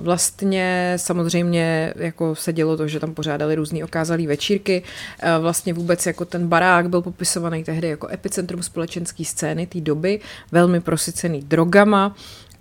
Vlastně 0.00 0.94
samozřejmě 0.96 1.94
jako 1.96 2.34
se 2.34 2.52
dělo 2.52 2.76
to, 2.76 2.88
že 2.88 3.00
tam 3.00 3.14
pořádali 3.14 3.54
různý 3.54 3.84
okázalý 3.84 4.26
večírky. 4.26 4.82
Vlastně 5.40 5.74
vůbec 5.74 6.06
jako 6.06 6.24
ten 6.24 6.48
barák 6.48 6.88
byl 6.88 7.02
popisovaný 7.02 7.64
tehdy 7.64 7.88
jako 7.88 8.08
epicentrum 8.08 8.62
společenské 8.62 9.24
scény 9.24 9.66
té 9.66 9.80
doby, 9.80 10.20
velmi 10.52 10.80
prosycený 10.80 11.42
drogama, 11.42 12.16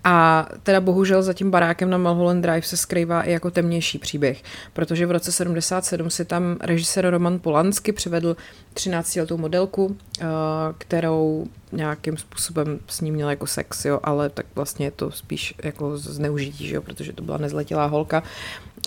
A 0.10 0.48
teda 0.64 0.82
bohužel 0.82 1.24
za 1.24 1.34
tím 1.34 1.52
barákem 1.52 1.90
na 1.90 1.98
Mulholland 1.98 2.42
Drive 2.42 2.62
se 2.62 2.78
skrývá 2.78 3.22
i 3.22 3.32
jako 3.32 3.52
temnější 3.52 3.98
příběh, 3.98 4.44
protože 4.74 5.06
v 5.06 5.12
roce 5.12 5.32
77 5.32 6.10
si 6.10 6.26
tam 6.26 6.58
režisér 6.62 7.10
Roman 7.10 7.40
Polansky 7.40 7.92
přivedl 7.92 8.38
13-letou 8.74 9.38
modelku, 9.38 9.98
eh, 10.22 10.26
kterou 10.78 11.48
nějakým 11.72 12.18
způsobem 12.18 12.80
s 12.88 13.02
ním 13.02 13.14
měl 13.14 13.30
jako 13.30 13.48
sex, 13.48 13.86
jo, 13.86 14.00
ale 14.04 14.30
tak 14.30 14.46
vlastně 14.56 14.86
je 14.86 14.92
to 14.92 15.12
spíš 15.12 15.54
jako 15.64 15.98
zneužití, 15.98 16.74
jo, 16.74 16.82
protože 16.82 17.14
to 17.14 17.24
byla 17.24 17.38
nezletilá 17.38 17.86
holka. 17.86 18.24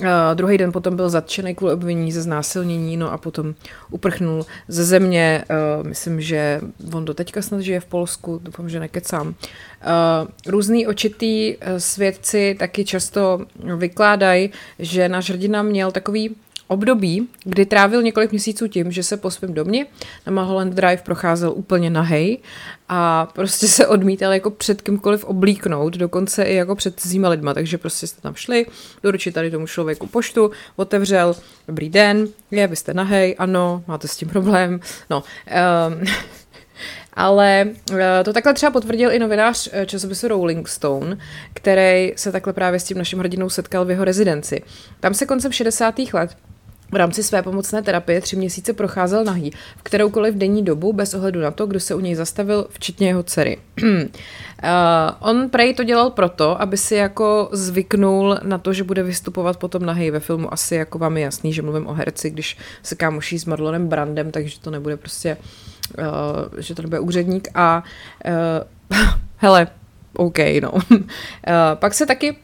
Uh, 0.00 0.06
druhý 0.34 0.58
den 0.58 0.72
potom 0.72 0.96
byl 0.96 1.10
zatčený 1.10 1.54
kvůli 1.54 1.72
obvinění 1.72 2.12
ze 2.12 2.22
znásilnění, 2.22 2.96
no 2.96 3.12
a 3.12 3.18
potom 3.18 3.54
uprchnul 3.90 4.46
ze 4.68 4.84
země. 4.84 5.44
Myslím, 5.82 6.20
že 6.20 6.60
on 6.92 7.04
do 7.04 7.14
teďka 7.14 7.42
snad 7.42 7.60
žije 7.60 7.80
v 7.80 7.84
Polsku, 7.84 8.40
doufám, 8.42 8.68
že 8.68 8.80
nekecám. 8.80 9.34
Různý 10.46 10.86
očitý 10.86 11.56
svědci 11.78 12.56
taky 12.58 12.84
často 12.84 13.40
vykládají, 13.76 14.50
že 14.78 15.08
náš 15.08 15.30
hrdina 15.30 15.62
měl 15.62 15.92
takový 15.92 16.36
období, 16.70 17.28
kdy 17.44 17.66
trávil 17.66 18.02
několik 18.02 18.30
měsíců 18.30 18.68
tím, 18.68 18.92
že 18.92 19.02
se 19.02 19.16
po 19.16 19.30
svém 19.30 19.54
domě 19.54 19.86
na 20.26 20.32
Mulholland 20.32 20.74
Drive 20.74 20.96
procházel 20.96 21.52
úplně 21.56 21.90
nahej 21.90 22.38
a 22.88 23.26
prostě 23.26 23.68
se 23.68 23.86
odmítal 23.86 24.32
jako 24.32 24.50
před 24.50 24.82
kýmkoliv 24.82 25.24
oblíknout, 25.24 25.96
dokonce 25.96 26.42
i 26.42 26.54
jako 26.54 26.74
před 26.74 27.00
cizíma 27.00 27.28
lidma, 27.28 27.54
takže 27.54 27.78
prostě 27.78 28.06
jste 28.06 28.20
tam 28.20 28.34
šli, 28.34 28.66
doručit 29.02 29.34
tady 29.34 29.50
tomu 29.50 29.66
člověku 29.66 30.06
poštu, 30.06 30.50
otevřel, 30.76 31.36
dobrý 31.68 31.88
den, 31.88 32.28
je, 32.50 32.66
vy 32.66 32.76
jste 32.76 32.94
nahej, 32.94 33.36
ano, 33.38 33.84
máte 33.86 34.08
s 34.08 34.16
tím 34.16 34.28
problém, 34.28 34.80
no, 35.10 35.22
um, 35.22 36.04
ale 37.14 37.66
eh, 37.92 38.24
to 38.24 38.32
takhle 38.32 38.54
třeba 38.54 38.72
potvrdil 38.72 39.12
i 39.12 39.18
novinář 39.18 39.68
eh, 39.72 39.86
časopisu 39.86 40.28
Rolling 40.28 40.68
Stone, 40.68 41.18
který 41.54 42.12
se 42.16 42.32
takhle 42.32 42.52
právě 42.52 42.80
s 42.80 42.84
tím 42.84 42.98
naším 42.98 43.18
hrdinou 43.18 43.50
setkal 43.50 43.84
v 43.84 43.90
jeho 43.90 44.04
rezidenci. 44.04 44.62
Tam 45.00 45.14
se 45.14 45.26
koncem 45.26 45.52
60. 45.52 45.94
let 46.12 46.36
v 46.92 46.96
rámci 46.96 47.22
své 47.22 47.42
pomocné 47.42 47.82
terapie 47.82 48.20
tři 48.20 48.36
měsíce 48.36 48.72
procházel 48.72 49.24
nahý 49.24 49.52
v 49.76 49.82
kteroukoliv 49.82 50.34
denní 50.34 50.64
dobu 50.64 50.92
bez 50.92 51.14
ohledu 51.14 51.40
na 51.40 51.50
to, 51.50 51.66
kdo 51.66 51.80
se 51.80 51.94
u 51.94 52.00
něj 52.00 52.14
zastavil, 52.14 52.66
včetně 52.70 53.06
jeho 53.06 53.22
dcery. 53.22 53.58
uh, 53.82 53.88
on 55.20 55.50
prej 55.50 55.74
to 55.74 55.84
dělal 55.84 56.10
proto, 56.10 56.62
aby 56.62 56.76
si 56.76 56.94
jako 56.94 57.48
zvyknul 57.52 58.38
na 58.42 58.58
to, 58.58 58.72
že 58.72 58.84
bude 58.84 59.02
vystupovat 59.02 59.56
potom 59.56 59.86
nahý 59.86 60.10
ve 60.10 60.20
filmu. 60.20 60.52
Asi 60.52 60.74
jako 60.74 60.98
vám 60.98 61.16
je 61.16 61.22
jasný, 61.22 61.52
že 61.52 61.62
mluvím 61.62 61.86
o 61.86 61.92
herci, 61.92 62.30
když 62.30 62.58
se 62.82 62.94
kámoší 62.94 63.38
s 63.38 63.44
Marlonem 63.44 63.88
Brandem, 63.88 64.30
takže 64.30 64.60
to 64.60 64.70
nebude 64.70 64.96
prostě, 64.96 65.36
uh, 65.98 66.04
že 66.58 66.74
to 66.74 66.82
nebude 66.82 67.00
úředník. 67.00 67.48
A 67.54 67.82
uh, 68.90 68.98
hele, 69.36 69.66
OK, 70.16 70.38
no. 70.62 70.72
uh, 70.72 70.80
pak 71.74 71.94
se 71.94 72.06
taky 72.06 72.36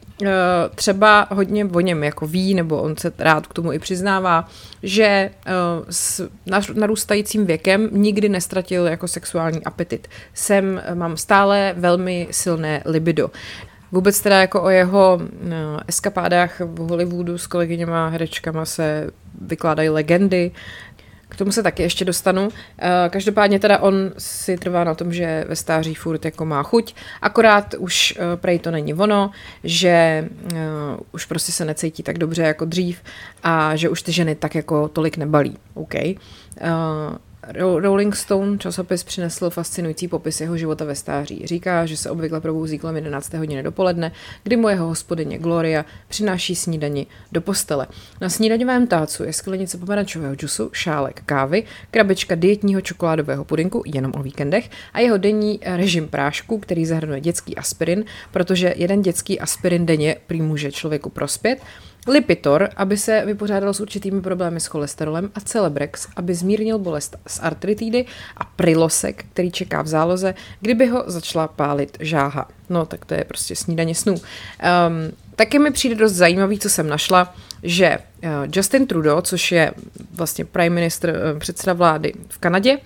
třeba 0.75 1.27
hodně 1.31 1.65
o 1.65 1.79
něm 1.79 2.03
jako 2.03 2.27
ví, 2.27 2.53
nebo 2.53 2.81
on 2.81 2.97
se 2.97 3.11
rád 3.17 3.47
k 3.47 3.53
tomu 3.53 3.73
i 3.73 3.79
přiznává, 3.79 4.47
že 4.83 5.29
uh, 5.47 5.85
s 5.89 6.29
narůstajícím 6.73 7.45
věkem 7.45 7.89
nikdy 7.91 8.29
nestratil 8.29 8.87
jako 8.87 9.07
sexuální 9.07 9.63
apetit. 9.63 10.07
Jsem, 10.33 10.81
mám 10.93 11.17
stále 11.17 11.73
velmi 11.77 12.27
silné 12.31 12.83
libido. 12.85 13.31
Vůbec 13.91 14.21
teda 14.21 14.41
jako 14.41 14.61
o 14.61 14.69
jeho 14.69 15.19
eskapádách 15.87 16.59
v 16.59 16.77
Hollywoodu 16.77 17.37
s 17.37 17.47
kolegyněma 17.47 18.07
herečkama 18.07 18.65
se 18.65 19.09
vykládají 19.41 19.89
legendy. 19.89 20.51
K 21.29 21.35
tomu 21.35 21.51
se 21.51 21.63
taky 21.63 21.83
ještě 21.83 22.05
dostanu. 22.05 22.49
Eh, 22.79 23.09
každopádně 23.09 23.59
teda 23.59 23.79
on 23.79 24.11
si 24.17 24.57
trvá 24.57 24.83
na 24.83 24.95
tom, 24.95 25.13
že 25.13 25.45
ve 25.47 25.55
stáří 25.55 25.95
furt 25.95 26.25
jako 26.25 26.45
má 26.45 26.63
chuť, 26.63 26.95
akorát 27.21 27.73
už 27.73 28.17
eh, 28.17 28.37
prej 28.37 28.59
to 28.59 28.71
není 28.71 28.93
ono, 28.93 29.31
že 29.63 30.29
eh, 30.55 30.57
už 31.11 31.25
prostě 31.25 31.51
se 31.51 31.65
necítí 31.65 32.03
tak 32.03 32.17
dobře 32.17 32.43
jako 32.43 32.65
dřív 32.65 33.01
a 33.43 33.75
že 33.75 33.89
už 33.89 34.01
ty 34.01 34.11
ženy 34.11 34.35
tak 34.35 34.55
jako 34.55 34.87
tolik 34.87 35.17
nebalí. 35.17 35.57
OK. 35.73 35.93
Rolling 37.55 38.15
Stone 38.15 38.57
časopis 38.57 39.03
přinesl 39.03 39.49
fascinující 39.49 40.07
popis 40.07 40.41
jeho 40.41 40.57
života 40.57 40.85
ve 40.85 40.95
stáří. 40.95 41.41
Říká, 41.45 41.85
že 41.85 41.97
se 41.97 42.09
obvykle 42.09 42.41
probouzí 42.41 42.79
kolem 42.79 42.95
11. 42.95 43.33
hodiny 43.33 43.63
dopoledne, 43.63 44.11
kdy 44.43 44.57
mu 44.57 44.69
jeho 44.69 44.87
hospodyně 44.87 45.37
Gloria 45.37 45.85
přináší 46.07 46.55
snídani 46.55 47.07
do 47.31 47.41
postele. 47.41 47.87
Na 48.21 48.29
snídaňovém 48.29 48.87
tácu 48.87 49.23
je 49.23 49.33
sklenice 49.33 49.77
pomerančového 49.77 50.35
džusu, 50.35 50.69
šálek 50.73 51.21
kávy, 51.25 51.63
krabička 51.91 52.35
dietního 52.35 52.81
čokoládového 52.81 53.45
pudinku 53.45 53.83
jenom 53.85 54.11
o 54.15 54.23
víkendech 54.23 54.69
a 54.93 54.99
jeho 54.99 55.17
denní 55.17 55.59
režim 55.65 56.07
prášku, 56.07 56.59
který 56.59 56.85
zahrnuje 56.85 57.21
dětský 57.21 57.57
aspirin, 57.57 58.05
protože 58.31 58.73
jeden 58.77 59.01
dětský 59.01 59.39
aspirin 59.39 59.85
denně 59.85 60.15
prý 60.27 60.41
může 60.41 60.71
člověku 60.71 61.09
prospět, 61.09 61.59
Lipitor, 62.07 62.69
aby 62.75 62.97
se 62.97 63.23
vypořádal 63.25 63.73
s 63.73 63.79
určitými 63.79 64.21
problémy 64.21 64.59
s 64.59 64.65
cholesterolem 64.65 65.31
a 65.35 65.39
Celebrex, 65.39 66.07
aby 66.15 66.35
zmírnil 66.35 66.79
bolest 66.79 67.15
z 67.27 67.39
artritidy 67.39 68.05
a 68.37 68.43
Prilosek, 68.43 69.25
který 69.33 69.51
čeká 69.51 69.81
v 69.81 69.87
záloze, 69.87 70.33
kdyby 70.61 70.87
ho 70.87 71.03
začala 71.07 71.47
pálit 71.47 71.97
žáha. 71.99 72.47
No, 72.69 72.85
tak 72.85 73.05
to 73.05 73.13
je 73.13 73.23
prostě 73.23 73.55
snídaně 73.55 73.95
snů. 73.95 74.13
Um, 74.13 74.21
taky 75.35 75.59
mi 75.59 75.71
přijde 75.71 75.95
dost 75.95 76.13
zajímavý, 76.13 76.59
co 76.59 76.69
jsem 76.69 76.87
našla, 76.89 77.35
že 77.63 77.97
uh, 77.97 78.29
Justin 78.53 78.87
Trudeau, 78.87 79.21
což 79.21 79.51
je 79.51 79.71
vlastně 80.13 80.45
prime 80.45 80.75
minister, 80.75 81.09
uh, 81.09 81.39
předseda 81.39 81.73
vlády 81.73 82.13
v 82.29 82.37
Kanadě, 82.37 82.77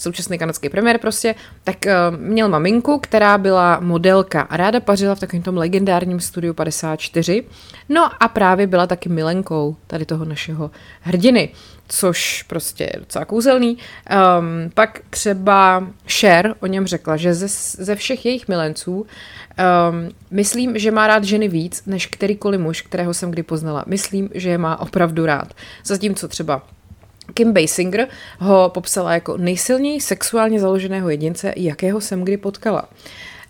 současný 0.00 0.38
kanadský 0.38 0.68
premiér 0.68 0.98
prostě, 0.98 1.34
tak 1.64 1.76
uh, 1.86 2.16
měl 2.16 2.48
maminku, 2.48 2.98
která 2.98 3.38
byla 3.38 3.80
modelka 3.80 4.40
a 4.40 4.56
ráda 4.56 4.80
pařila 4.80 5.14
v 5.14 5.20
takovém 5.20 5.42
tom 5.42 5.56
legendárním 5.56 6.20
studiu 6.20 6.54
54. 6.54 7.44
No 7.88 8.22
a 8.22 8.28
právě 8.28 8.66
byla 8.66 8.86
taky 8.86 9.08
milenkou 9.08 9.76
tady 9.86 10.06
toho 10.06 10.24
našeho 10.24 10.70
hrdiny, 11.00 11.48
což 11.88 12.42
prostě 12.42 12.84
je 12.84 12.92
docela 12.98 13.24
kouzelný. 13.24 13.78
Um, 13.78 14.70
pak 14.74 15.00
třeba 15.10 15.86
Cher 16.06 16.54
o 16.60 16.66
něm 16.66 16.86
řekla, 16.86 17.16
že 17.16 17.34
ze, 17.34 17.48
ze 17.84 17.96
všech 17.96 18.26
jejich 18.26 18.48
milenců 18.48 18.94
um, 18.94 19.06
myslím, 20.30 20.78
že 20.78 20.90
má 20.90 21.06
rád 21.06 21.24
ženy 21.24 21.48
víc, 21.48 21.82
než 21.86 22.06
kterýkoliv 22.06 22.60
muž, 22.60 22.82
kterého 22.82 23.14
jsem 23.14 23.30
kdy 23.30 23.42
poznala. 23.42 23.84
Myslím, 23.86 24.28
že 24.34 24.50
je 24.50 24.58
má 24.58 24.80
opravdu 24.80 25.26
rád. 25.26 25.54
Zatímco 25.84 26.28
třeba 26.28 26.62
Kim 27.34 27.52
Basinger 27.52 28.08
ho 28.38 28.70
popsala 28.74 29.14
jako 29.14 29.36
nejsilněji 29.36 30.00
sexuálně 30.00 30.60
založeného 30.60 31.10
jedince, 31.10 31.52
jakého 31.56 32.00
jsem 32.00 32.24
kdy 32.24 32.36
potkala. 32.36 32.88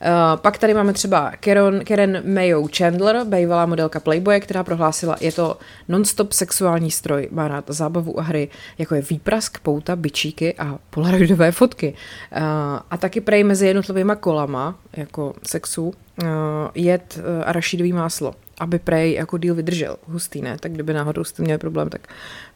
Uh, 0.03 0.41
pak 0.41 0.59
tady 0.59 0.75
máme 0.75 0.93
třeba 0.93 1.33
Karen, 1.41 1.85
Karen 1.85 2.23
Mayo 2.35 2.69
Chandler, 2.77 3.25
bývalá 3.25 3.67
modelka 3.67 4.01
Playboye, 4.01 4.41
která 4.41 4.65
prohlásila, 4.65 5.17
je 5.21 5.33
to 5.33 5.59
non-stop 5.89 6.33
sexuální 6.33 6.91
stroj, 6.91 7.29
má 7.31 7.49
rád 7.49 7.65
zábavu 7.69 8.21
a 8.21 8.23
hry, 8.23 8.49
jako 8.79 8.95
je 8.95 9.03
výprask, 9.03 9.59
pouta, 9.61 9.97
bičíky 9.97 10.55
a 10.59 10.79
polaroidové 10.91 11.53
fotky. 11.53 11.95
Uh, 12.37 12.43
a 12.91 12.97
taky 12.97 13.21
prej 13.21 13.45
mezi 13.45 13.67
jednotlivými 13.67 14.13
kolama, 14.21 14.79
jako 14.97 15.35
sexu, 15.47 15.85
uh, 15.89 16.29
jed 16.75 17.19
uh, 17.19 17.49
arašidový 17.49 17.93
máslo 17.93 18.35
aby 18.61 18.79
prej 18.79 19.13
jako 19.13 19.39
díl 19.39 19.55
vydržel. 19.55 19.97
Hustý, 20.07 20.43
ne? 20.43 20.57
Tak 20.61 20.73
kdyby 20.73 20.93
náhodou 20.93 21.25
jste 21.25 21.43
měli 21.43 21.59
problém, 21.59 21.89
tak 21.89 22.09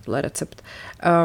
tohle 0.05 0.23
recept. 0.23 0.63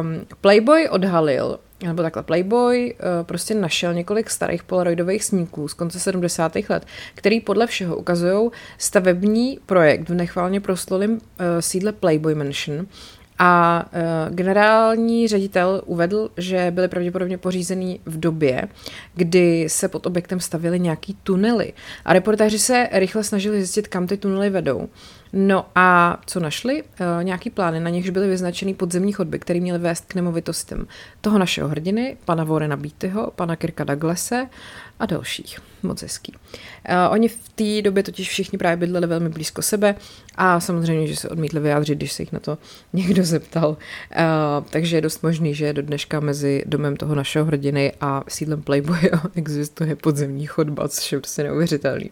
Um, 0.01 0.25
Playboy 0.41 0.89
odhalil, 0.89 1.59
nebo 1.83 2.01
takhle 2.01 2.23
Playboy 2.23 2.93
uh, 2.93 3.25
prostě 3.25 3.55
našel 3.55 3.93
několik 3.93 4.29
starých 4.29 4.63
polaroidových 4.63 5.23
snímků 5.23 5.67
z 5.67 5.73
konce 5.73 5.99
70. 5.99 6.55
let, 6.69 6.85
který 7.15 7.39
podle 7.39 7.67
všeho 7.67 7.97
ukazují 7.97 8.49
stavební 8.77 9.59
projekt 9.65 10.09
v 10.09 10.13
nechválně 10.13 10.61
proslulém 10.61 11.11
uh, 11.11 11.19
sídle 11.59 11.91
Playboy 11.91 12.35
Mansion, 12.35 12.85
a 13.39 13.85
uh, 14.29 14.35
generální 14.35 15.27
ředitel 15.27 15.81
uvedl, 15.85 16.29
že 16.37 16.71
byly 16.71 16.87
pravděpodobně 16.87 17.37
pořízený 17.37 17.99
v 18.05 18.19
době, 18.19 18.67
kdy 19.15 19.65
se 19.69 19.87
pod 19.87 20.05
objektem 20.05 20.39
stavily 20.39 20.79
nějaký 20.79 21.17
tunely. 21.23 21.73
A 22.05 22.13
reportéři 22.13 22.59
se 22.59 22.89
rychle 22.91 23.23
snažili 23.23 23.57
zjistit, 23.57 23.87
kam 23.87 24.07
ty 24.07 24.17
tunely 24.17 24.49
vedou. 24.49 24.89
No 25.33 25.65
a 25.75 26.17
co 26.25 26.39
našli? 26.39 26.83
Uh, 26.83 27.23
nějaký 27.23 27.49
plány, 27.49 27.79
na 27.79 27.89
nichž 27.89 28.09
byly 28.09 28.27
vyznačeny 28.27 28.73
podzemní 28.73 29.11
chodby, 29.11 29.39
které 29.39 29.59
měly 29.59 29.79
vést 29.79 30.05
k 30.05 30.15
nemovitostem 30.15 30.87
toho 31.21 31.39
našeho 31.39 31.69
hrdiny, 31.69 32.17
pana 32.25 32.43
Vorena 32.43 32.77
Beattyho, 32.77 33.31
pana 33.35 33.55
Kirka 33.55 33.83
Douglase 33.83 34.47
a 34.99 35.05
dalších. 35.05 35.59
Moc 35.83 36.01
hezký. 36.01 36.33
Uh, 36.33 36.95
oni 37.09 37.27
v 37.27 37.37
té 37.55 37.81
době 37.81 38.03
totiž 38.03 38.29
všichni 38.29 38.57
právě 38.57 38.77
bydleli 38.77 39.07
velmi 39.07 39.29
blízko 39.29 39.61
sebe 39.61 39.95
a 40.35 40.59
samozřejmě, 40.59 41.07
že 41.07 41.15
se 41.15 41.29
odmítli 41.29 41.59
vyjádřit, 41.59 41.95
když 41.95 42.13
se 42.13 42.21
jich 42.21 42.31
na 42.31 42.39
to 42.39 42.57
někdo 42.93 43.23
zeptal. 43.23 43.69
Uh, 43.69 43.77
takže 44.69 44.97
je 44.97 45.01
dost 45.01 45.23
možný, 45.23 45.55
že 45.55 45.73
do 45.73 45.81
dneška 45.81 46.19
mezi 46.19 46.63
domem 46.65 46.97
toho 46.97 47.15
našeho 47.15 47.45
hrdiny 47.45 47.93
a 48.01 48.23
sídlem 48.27 48.61
Playboye 48.61 49.11
existuje 49.35 49.95
podzemní 49.95 50.45
chodba, 50.45 50.87
což 50.87 51.11
je 51.11 51.19
prostě 51.19 51.43
neuvěřitelný. 51.43 52.11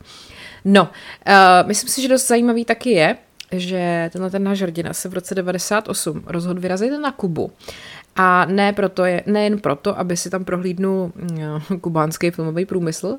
No, 0.70 0.84
uh, 0.84 1.68
myslím 1.68 1.90
si, 1.90 2.02
že 2.02 2.08
dost 2.08 2.28
zajímavý 2.28 2.66
taky 2.66 2.90
je, 2.92 3.18
že 3.52 4.10
tenhle 4.14 4.30
ten 4.30 4.44
náš 4.44 4.62
hrdina 4.62 4.94
se 4.94 5.10
v 5.10 5.14
roce 5.14 5.36
98 5.36 6.24
rozhodl 6.26 6.62
vyrazit 6.62 6.92
na 7.02 7.12
Kubu. 7.12 7.52
A 8.16 8.46
ne 8.46 8.74
proto 8.74 9.06
je, 9.06 9.24
nejen 9.26 9.60
proto, 9.60 10.00
aby 10.00 10.18
si 10.18 10.30
tam 10.30 10.46
prohlídnul 10.46 11.12
no, 11.16 11.80
kubánský 11.82 12.32
filmový 12.32 12.66
průmysl, 12.66 13.18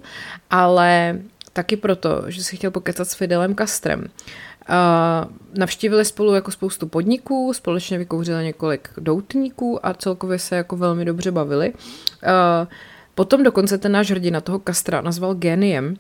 ale 0.51 1.19
taky 1.53 1.77
proto, 1.77 2.23
že 2.27 2.45
si 2.45 2.57
chtěl 2.57 2.71
pokecat 2.71 3.09
s 3.09 3.15
Fidelem 3.15 3.55
Castrem. 3.55 4.01
Uh, 4.01 5.33
navštívili 5.59 6.05
spolu 6.05 6.35
jako 6.35 6.51
spoustu 6.51 6.87
podniků, 6.87 7.53
společně 7.53 7.99
vykouřili 7.99 8.45
několik 8.45 8.89
doutníků 8.97 9.87
a 9.87 9.95
celkově 9.95 10.39
se 10.39 10.57
jako 10.57 10.77
velmi 10.77 11.05
dobře 11.05 11.31
bavili. 11.31 11.73
Uh, 11.73 12.69
potom 13.15 13.43
dokonce 13.43 13.79
ten 13.79 13.93
náš 13.93 14.11
hrdina 14.11 14.41
toho 14.41 14.61
Castra 14.67 15.01
nazval 15.01 15.35
geniem, 15.35 15.97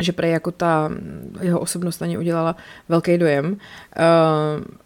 že 0.00 0.12
prej 0.12 0.32
jako 0.32 0.50
ta 0.50 0.90
jeho 1.40 1.60
osobnost 1.60 2.00
na 2.00 2.06
ně 2.06 2.18
udělala 2.18 2.56
velký 2.88 3.18
dojem. 3.18 3.46
Uh, 3.52 3.58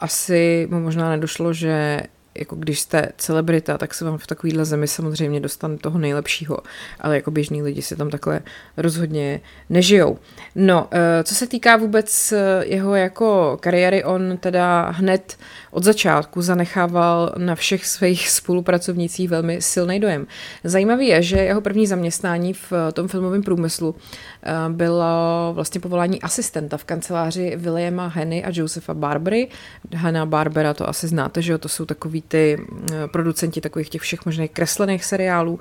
asi 0.00 0.68
mu 0.70 0.80
možná 0.80 1.10
nedošlo, 1.10 1.52
že 1.52 2.02
jako 2.38 2.56
když 2.56 2.80
jste 2.80 3.08
celebrita, 3.16 3.78
tak 3.78 3.94
se 3.94 4.04
vám 4.04 4.18
v 4.18 4.26
takovýhle 4.26 4.64
zemi 4.64 4.88
samozřejmě 4.88 5.40
dostane 5.40 5.76
toho 5.78 5.98
nejlepšího, 5.98 6.58
ale 7.00 7.14
jako 7.14 7.30
běžní 7.30 7.62
lidi 7.62 7.82
si 7.82 7.96
tam 7.96 8.10
takhle 8.10 8.40
rozhodně 8.76 9.40
nežijou. 9.70 10.18
No, 10.54 10.88
eh, 10.90 11.24
co 11.24 11.34
se 11.34 11.46
týká 11.46 11.76
vůbec 11.76 12.32
eh, 12.32 12.64
jeho 12.66 12.94
jako 12.94 13.56
kariéry, 13.60 14.04
on 14.04 14.36
teda 14.40 14.90
hned 14.90 15.36
od 15.70 15.84
začátku 15.84 16.42
zanechával 16.42 17.34
na 17.36 17.54
všech 17.54 17.86
svých 17.86 18.30
spolupracovnicích 18.30 19.28
velmi 19.28 19.62
silný 19.62 20.00
dojem. 20.00 20.26
Zajímavý 20.64 21.06
je, 21.06 21.22
že 21.22 21.36
jeho 21.36 21.60
první 21.60 21.86
zaměstnání 21.86 22.52
v 22.52 22.72
tom 22.92 23.08
filmovém 23.08 23.42
průmyslu 23.42 23.94
eh, 24.42 24.52
bylo 24.68 25.06
vlastně 25.54 25.80
povolání 25.80 26.22
asistenta 26.22 26.76
v 26.76 26.84
kanceláři 26.84 27.56
Williama 27.56 28.06
Henny 28.06 28.44
a 28.44 28.50
Josepha 28.52 28.94
Barbery. 28.94 29.48
Hanna 29.96 30.26
Barbera 30.26 30.74
to 30.74 30.88
asi 30.88 31.08
znáte, 31.08 31.42
že 31.42 31.52
jo, 31.52 31.58
to 31.58 31.68
jsou 31.68 31.84
takový 31.84 32.22
ty 32.28 32.58
eh, 32.92 33.08
producenti 33.08 33.60
takových 33.60 33.88
těch 33.88 34.02
všech 34.02 34.26
možných 34.26 34.50
kreslených 34.50 35.04
seriálů 35.04 35.60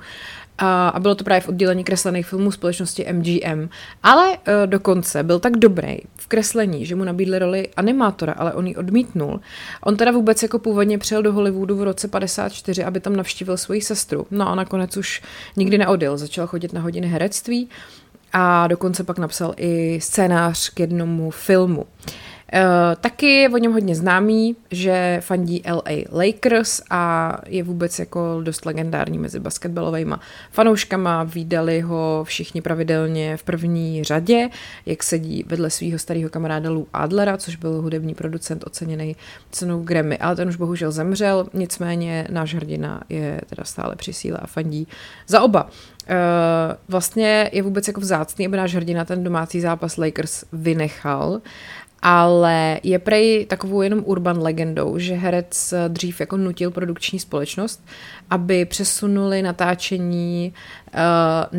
a, 0.58 0.94
bylo 0.98 1.14
to 1.14 1.24
právě 1.24 1.40
v 1.40 1.48
oddělení 1.48 1.84
kreslených 1.84 2.26
filmů 2.26 2.52
společnosti 2.52 3.06
MGM. 3.12 3.68
Ale 4.02 4.28
uh, 4.28 4.36
dokonce 4.66 5.22
byl 5.22 5.38
tak 5.38 5.56
dobrý 5.56 5.98
v 6.16 6.26
kreslení, 6.26 6.86
že 6.86 6.94
mu 6.94 7.04
nabídli 7.04 7.38
roli 7.38 7.68
animátora, 7.76 8.32
ale 8.32 8.52
on 8.52 8.66
ji 8.66 8.76
odmítnul. 8.76 9.40
On 9.84 9.96
teda 9.96 10.10
vůbec 10.10 10.42
jako 10.42 10.58
původně 10.58 10.98
přijel 10.98 11.22
do 11.22 11.32
Hollywoodu 11.32 11.76
v 11.76 11.82
roce 11.82 12.08
54, 12.08 12.84
aby 12.84 13.00
tam 13.00 13.16
navštívil 13.16 13.56
svoji 13.56 13.80
sestru. 13.80 14.26
No 14.30 14.48
a 14.48 14.54
nakonec 14.54 14.96
už 14.96 15.22
nikdy 15.56 15.78
neodjel, 15.78 16.18
začal 16.18 16.46
chodit 16.46 16.72
na 16.72 16.80
hodiny 16.80 17.06
herectví 17.06 17.68
a 18.32 18.66
dokonce 18.66 19.04
pak 19.04 19.18
napsal 19.18 19.54
i 19.56 20.00
scénář 20.00 20.68
k 20.68 20.80
jednomu 20.80 21.30
filmu. 21.30 21.80
Uh, 21.80 21.86
taky 23.00 23.26
je 23.26 23.48
o 23.48 23.56
něm 23.56 23.72
hodně 23.72 23.94
známý, 23.94 24.56
že 24.70 25.18
fandí 25.20 25.62
LA 25.70 26.02
Lakers 26.12 26.82
a 26.90 27.34
je 27.46 27.62
vůbec 27.62 27.98
jako 27.98 28.40
dost 28.42 28.66
legendární 28.66 29.18
mezi 29.18 29.40
basketbalovými 29.40 30.14
fanouškama. 30.50 31.24
Výdali 31.24 31.80
ho 31.80 32.24
všichni 32.24 32.60
pravidelně 32.62 33.36
v 33.36 33.42
první 33.42 34.04
řadě, 34.04 34.48
jak 34.86 35.02
sedí 35.02 35.44
vedle 35.46 35.70
svého 35.70 35.98
starého 35.98 36.30
kamaráda 36.30 36.70
Lou 36.70 36.86
Adlera, 36.92 37.36
což 37.36 37.56
byl 37.56 37.82
hudební 37.82 38.14
producent 38.14 38.64
oceněný 38.66 39.16
cenou 39.50 39.82
Grammy, 39.82 40.18
ale 40.18 40.36
ten 40.36 40.48
už 40.48 40.56
bohužel 40.56 40.92
zemřel, 40.92 41.46
nicméně 41.54 42.26
náš 42.30 42.54
hrdina 42.54 43.00
je 43.08 43.40
teda 43.46 43.64
stále 43.64 43.96
při 43.96 44.12
síle 44.12 44.38
a 44.38 44.46
fandí 44.46 44.88
za 45.26 45.42
oba. 45.42 45.64
Uh, 45.64 46.14
vlastně 46.88 47.50
je 47.52 47.62
vůbec 47.62 47.88
jako 47.88 48.00
vzácný, 48.00 48.46
aby 48.46 48.56
náš 48.56 48.74
hrdina 48.74 49.04
ten 49.04 49.24
domácí 49.24 49.60
zápas 49.60 49.96
Lakers 49.96 50.44
vynechal 50.52 51.40
ale 52.02 52.80
je 52.82 52.98
prej 52.98 53.46
takovou 53.46 53.82
jenom 53.82 54.02
urban 54.04 54.42
legendou, 54.42 54.98
že 54.98 55.14
herec 55.14 55.74
dřív 55.88 56.20
jako 56.20 56.36
nutil 56.36 56.70
produkční 56.70 57.18
společnost, 57.18 57.86
aby 58.30 58.64
přesunuli 58.64 59.42
natáčení 59.42 60.52
uh, 60.94 61.00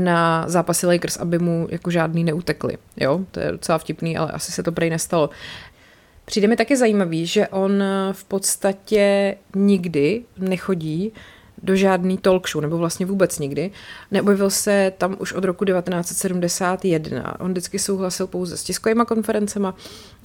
na 0.01 0.43
zápasy 0.47 0.85
Lakers, 0.85 1.17
aby 1.17 1.39
mu 1.39 1.67
jako 1.71 1.91
žádný 1.91 2.23
neutekli. 2.23 2.77
Jo, 2.97 3.19
to 3.31 3.39
je 3.39 3.51
docela 3.51 3.77
vtipný, 3.77 4.17
ale 4.17 4.31
asi 4.31 4.51
se 4.51 4.63
to 4.63 4.71
prej 4.71 4.89
nestalo. 4.89 5.29
Přijde 6.25 6.47
mi 6.47 6.55
taky 6.55 6.77
zajímavý, 6.77 7.25
že 7.25 7.47
on 7.47 7.83
v 8.11 8.23
podstatě 8.23 9.35
nikdy 9.55 10.23
nechodí 10.37 11.11
do 11.63 11.75
žádný 11.75 12.17
talk 12.17 12.49
show, 12.49 12.61
nebo 12.61 12.77
vlastně 12.77 13.05
vůbec 13.05 13.39
nikdy. 13.39 13.71
Neobjevil 14.11 14.49
se 14.49 14.93
tam 14.97 15.15
už 15.19 15.33
od 15.33 15.43
roku 15.43 15.65
1971. 15.65 17.39
On 17.39 17.51
vždycky 17.51 17.79
souhlasil 17.79 18.27
pouze 18.27 18.57
s 18.57 18.63
tiskovými 18.63 19.03
konferencema 19.07 19.75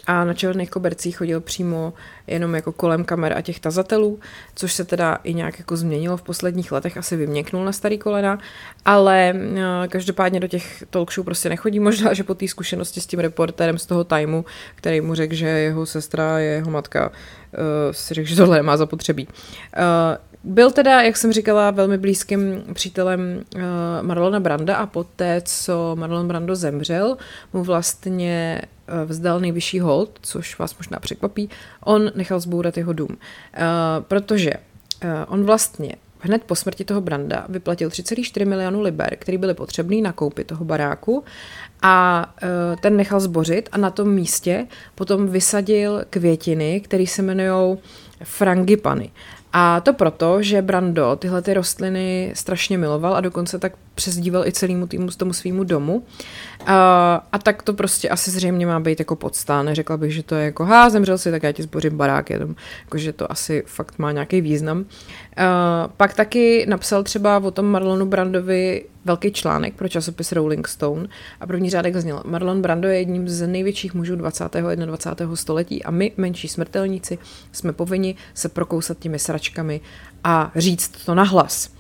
a 0.07 0.25
na 0.25 0.35
černých 0.35 0.71
kobercích 0.71 1.17
chodil 1.17 1.41
přímo 1.41 1.93
jenom 2.27 2.55
jako 2.55 2.73
kolem 2.73 3.05
kamer 3.05 3.33
a 3.33 3.41
těch 3.41 3.61
tazatelů, 3.61 4.21
což 4.55 4.73
se 4.73 4.85
teda 4.85 5.19
i 5.25 5.35
nějak 5.35 5.59
jako 5.59 5.77
změnilo 5.77 6.17
v 6.17 6.23
posledních 6.23 6.73
letech, 6.73 6.97
asi 6.97 7.17
vyměknul 7.17 7.65
na 7.65 7.73
starý 7.73 7.99
kolena, 7.99 8.39
ale 8.85 9.35
eh, 9.37 9.89
každopádně 9.89 10.41
do 10.41 10.49
těch 10.49 10.85
talk 10.91 11.13
show 11.13 11.25
prostě 11.25 11.49
nechodí, 11.49 11.81
možná, 11.81 12.15
že 12.15 12.25
po 12.25 12.35
té 12.35 12.49
zkušenosti 12.49 13.01
s 13.01 13.07
tím 13.07 13.21
reportérem 13.21 13.79
z 13.79 13.87
toho 13.87 14.05
timeu, 14.05 14.45
který 14.75 15.01
mu 15.01 15.15
řekl, 15.15 15.35
že 15.35 15.47
jeho 15.47 15.87
sestra 15.87 16.39
je 16.39 16.51
jeho 16.51 16.71
matka, 16.71 17.09
uh, 17.09 17.93
si 17.93 18.15
řekl, 18.15 18.29
že 18.29 18.37
tohle 18.37 18.57
nemá 18.57 18.77
zapotřebí. 18.77 19.29
Byl 20.45 20.71
teda, 20.71 21.03
jak 21.03 21.17
jsem 21.17 21.33
říkala, 21.33 21.71
velmi 21.71 21.99
blízkým 21.99 22.65
přítelem 22.73 23.45
uh, 23.55 23.63
Marlona 24.03 24.41
Branda 24.41 24.77
a 24.77 24.87
poté, 24.87 25.43
co 25.45 25.97
Marlon 25.99 26.29
Brando 26.29 26.57
zemřel, 26.57 27.17
mu 27.53 27.65
vlastně 27.65 28.63
uh, 28.89 29.11
vzdal 29.11 29.41
nejvyšší 29.41 29.81
hold, 29.81 30.11
což 30.23 30.59
vás 30.59 30.79
možná 30.79 30.99
překvapí, 30.99 31.51
on 31.85 32.13
nechal 32.15 32.41
zbourat 32.41 32.77
jeho 32.77 32.93
dům. 32.93 33.09
Uh, 33.09 33.17
protože 34.09 34.53
uh, 34.53 35.11
on 35.29 35.45
vlastně 35.45 35.95
hned 36.19 36.43
po 36.43 36.55
smrti 36.55 36.85
toho 36.85 37.01
Branda 37.01 37.47
vyplatil 37.49 37.89
3,4 37.89 38.49
milionu 38.49 38.81
liber, 38.81 39.17
který 39.17 39.39
byly 39.39 39.55
potřebný 39.55 40.03
na 40.03 40.13
koupi 40.13 40.45
toho 40.45 40.65
baráku 40.65 41.25
a 41.83 42.27
ten 42.81 42.97
nechal 42.97 43.21
zbořit 43.21 43.69
a 43.73 43.79
na 43.79 43.91
tom 43.91 44.09
místě 44.09 44.67
potom 44.95 45.29
vysadil 45.29 46.05
květiny, 46.11 46.81
které 46.81 47.07
se 47.07 47.23
jmenují 47.23 47.79
frangipany. 48.23 49.11
A 49.57 49.81
to 49.81 49.93
proto, 49.93 50.43
že 50.43 50.63
Brando 50.63 51.17
tyhle 51.17 51.43
ty 51.43 51.55
rostliny 51.55 52.33
strašně 52.35 52.79
miloval 52.79 53.17
a 53.17 53.21
dokonce 53.21 53.59
tak 53.59 53.73
přezdíval 53.95 54.47
i 54.47 54.53
celému 54.53 54.87
týmu 54.87 55.09
tomu 55.17 55.33
svýmu 55.33 55.65
domu. 55.65 56.03
A, 56.67 57.27
a 57.33 57.39
tak 57.39 57.63
to 57.63 57.73
prostě 57.73 58.09
asi 58.09 58.31
zřejmě 58.31 58.67
má 58.67 58.81
být 58.81 58.99
jako 58.99 59.17
podstá. 59.17 59.63
Neřekla 59.63 59.97
bych, 59.97 60.15
že 60.15 60.23
to 60.23 60.35
je 60.35 60.45
jako, 60.45 60.65
ha, 60.65 60.91
zemřel 60.91 61.19
si, 61.19 61.31
tak 61.31 61.43
já 61.43 61.53
ti 61.53 61.63
zbořím 61.63 61.97
barák, 61.97 62.31
jenom, 62.31 62.55
jako, 62.85 62.99
že 62.99 63.13
to 63.13 63.33
asi 63.33 63.63
fakt 63.67 63.99
má 63.99 64.13
nějaký 64.13 64.41
význam. 64.41 64.85
A, 65.37 65.89
pak 65.97 66.15
taky 66.15 66.67
napsal 66.69 67.03
třeba 67.03 67.39
o 67.39 67.51
tom 67.51 67.67
Marlonu 67.67 68.07
Brandovi 68.07 68.85
velký 69.05 69.33
článek 69.33 69.75
pro 69.75 69.89
časopis 69.89 70.33
Rolling 70.33 70.69
Stone 70.69 71.07
a 71.41 71.47
první 71.47 71.71
řádek 71.71 71.97
zněl 71.97 72.23
Marlon 72.25 72.63
Brando 72.63 72.89
je 72.89 72.99
jedním 72.99 73.29
z 73.29 73.47
největších 73.47 73.95
mužů 73.95 74.17
20. 74.17 74.57
a 74.57 74.75
21. 74.75 75.37
století 75.37 75.85
a 75.85 75.91
my, 75.91 76.13
menší 76.17 76.49
smrtelníci, 76.49 77.19
jsme 77.53 77.73
povinni 77.73 78.15
se 78.35 78.49
prokousat 78.49 78.99
těmi 78.99 79.19
sračkami 79.19 79.44
a 80.25 80.53
říct 80.57 80.89
to 80.89 81.15
nahlas. 81.15 81.71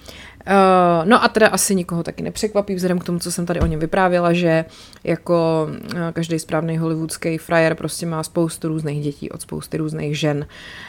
Uh, 0.47 1.09
no 1.09 1.25
a 1.25 1.29
teda 1.29 1.49
asi 1.49 1.75
nikoho 1.75 2.03
taky 2.03 2.23
nepřekvapí, 2.23 2.75
vzhledem 2.75 2.99
k 2.99 3.05
tomu, 3.05 3.19
co 3.19 3.33
jsem 3.33 3.47
tady 3.47 3.61
o 3.61 3.67
něm 3.67 3.81
vyprávěla, 3.81 4.33
že 4.33 4.65
jako 5.05 5.69
uh, 5.69 5.99
každý 6.13 6.39
správný 6.39 6.79
hollywoodský 6.79 7.39
frajer 7.39 7.75
prostě 7.75 8.07
má 8.07 8.23
spoustu 8.23 8.69
různých 8.69 9.05
dětí 9.05 9.31
od 9.31 9.43
spousty 9.43 9.77
různých 9.77 10.19
žen. 10.19 10.47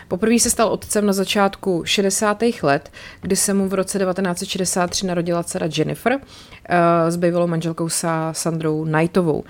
Poprvé 0.07 0.39
se 0.39 0.49
stal 0.49 0.67
otcem 0.67 1.05
na 1.05 1.13
začátku 1.13 1.81
60. 1.85 2.43
let, 2.63 2.91
kdy 3.21 3.35
se 3.35 3.53
mu 3.53 3.67
v 3.67 3.73
roce 3.73 3.99
1963 3.99 5.05
narodila 5.05 5.43
dcera 5.43 5.67
Jennifer 5.77 6.13
uh, 6.13 6.19
s 7.09 7.15
bývalou 7.15 7.47
manželkou 7.47 7.89
sa 7.89 8.33
Sandrou 8.33 8.85
Knightovou. 8.85 9.43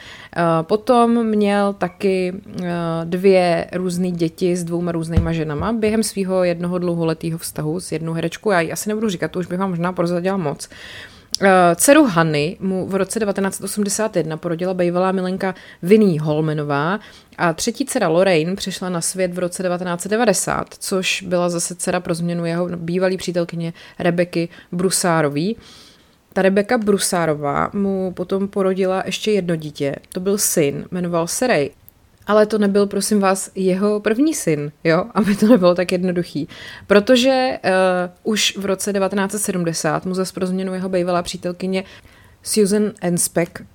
Potom 0.62 1.24
měl 1.24 1.74
taky 1.74 2.34
dvě 3.04 3.68
různé 3.74 4.12
děti 4.12 4.56
s 4.56 4.64
dvouma 4.64 4.92
různýma 4.92 5.32
ženama 5.32 5.74
během 5.74 6.04
svého 6.04 6.44
jednoho 6.44 6.78
dlouholetého 6.78 7.38
vztahu 7.38 7.80
s 7.80 7.92
jednou 7.92 8.14
herečkou. 8.14 8.52
Já 8.52 8.62
ji 8.62 8.72
asi 8.72 8.90
nebudu 8.90 9.10
říkat, 9.10 9.32
to 9.32 9.40
už 9.40 9.48
bych 9.48 9.60
vám 9.60 9.70
možná 9.70 9.94
prozradila 9.96 10.38
moc. 10.38 10.70
Uh, 11.42 11.48
dceru 11.76 12.06
Hany 12.06 12.58
mu 12.60 12.88
v 12.88 12.96
roce 12.96 13.20
1981 13.20 14.38
porodila 14.38 14.74
bývalá 14.74 15.12
milenka 15.12 15.56
Vinnie 15.82 16.22
Holmanová 16.22 17.00
a 17.38 17.54
třetí 17.54 17.86
dcera 17.86 18.08
Lorraine 18.08 18.56
přišla 18.56 18.90
na 18.90 19.02
svět 19.02 19.34
v 19.34 19.40
roce 19.40 19.64
1990, 19.64 20.68
což 20.80 21.22
byla 21.28 21.50
zase 21.50 21.76
dcera 21.76 22.00
pro 22.00 22.14
změnu 22.14 22.46
jeho 22.46 22.70
bývalý 22.76 23.18
přítelkyně 23.18 23.74
Rebeky 24.00 24.50
Brusárový. 24.72 25.58
Ta 26.34 26.42
Rebeka 26.42 26.78
Brusárová 26.78 27.70
mu 27.74 28.12
potom 28.12 28.48
porodila 28.48 29.04
ještě 29.06 29.32
jedno 29.32 29.56
dítě. 29.56 29.96
To 30.14 30.20
byl 30.20 30.38
syn, 30.38 30.86
jmenoval 30.92 31.28
se 31.28 31.48
Ray. 31.48 31.70
Ale 32.28 32.46
to 32.46 32.58
nebyl, 32.58 32.88
prosím 32.88 33.20
vás, 33.20 33.52
jeho 33.56 34.00
první 34.00 34.34
syn, 34.34 34.72
jo, 34.84 35.06
aby 35.14 35.36
to 35.36 35.48
nebylo 35.48 35.76
tak 35.76 35.92
jednoduchý. 35.92 36.48
Protože 36.88 37.58
uh, 37.64 38.32
už 38.34 38.58
v 38.58 38.66
roce 38.66 38.94
1970 38.94 40.06
mu 40.06 40.14
zase 40.14 40.34
pro 40.34 40.46
změnu 40.46 40.74
jeho 40.74 40.90
bývalá 40.90 41.24
přítelkyně 41.24 41.84
Susan 42.46 42.92
Enspec 43.02 43.50
uh, 43.60 43.66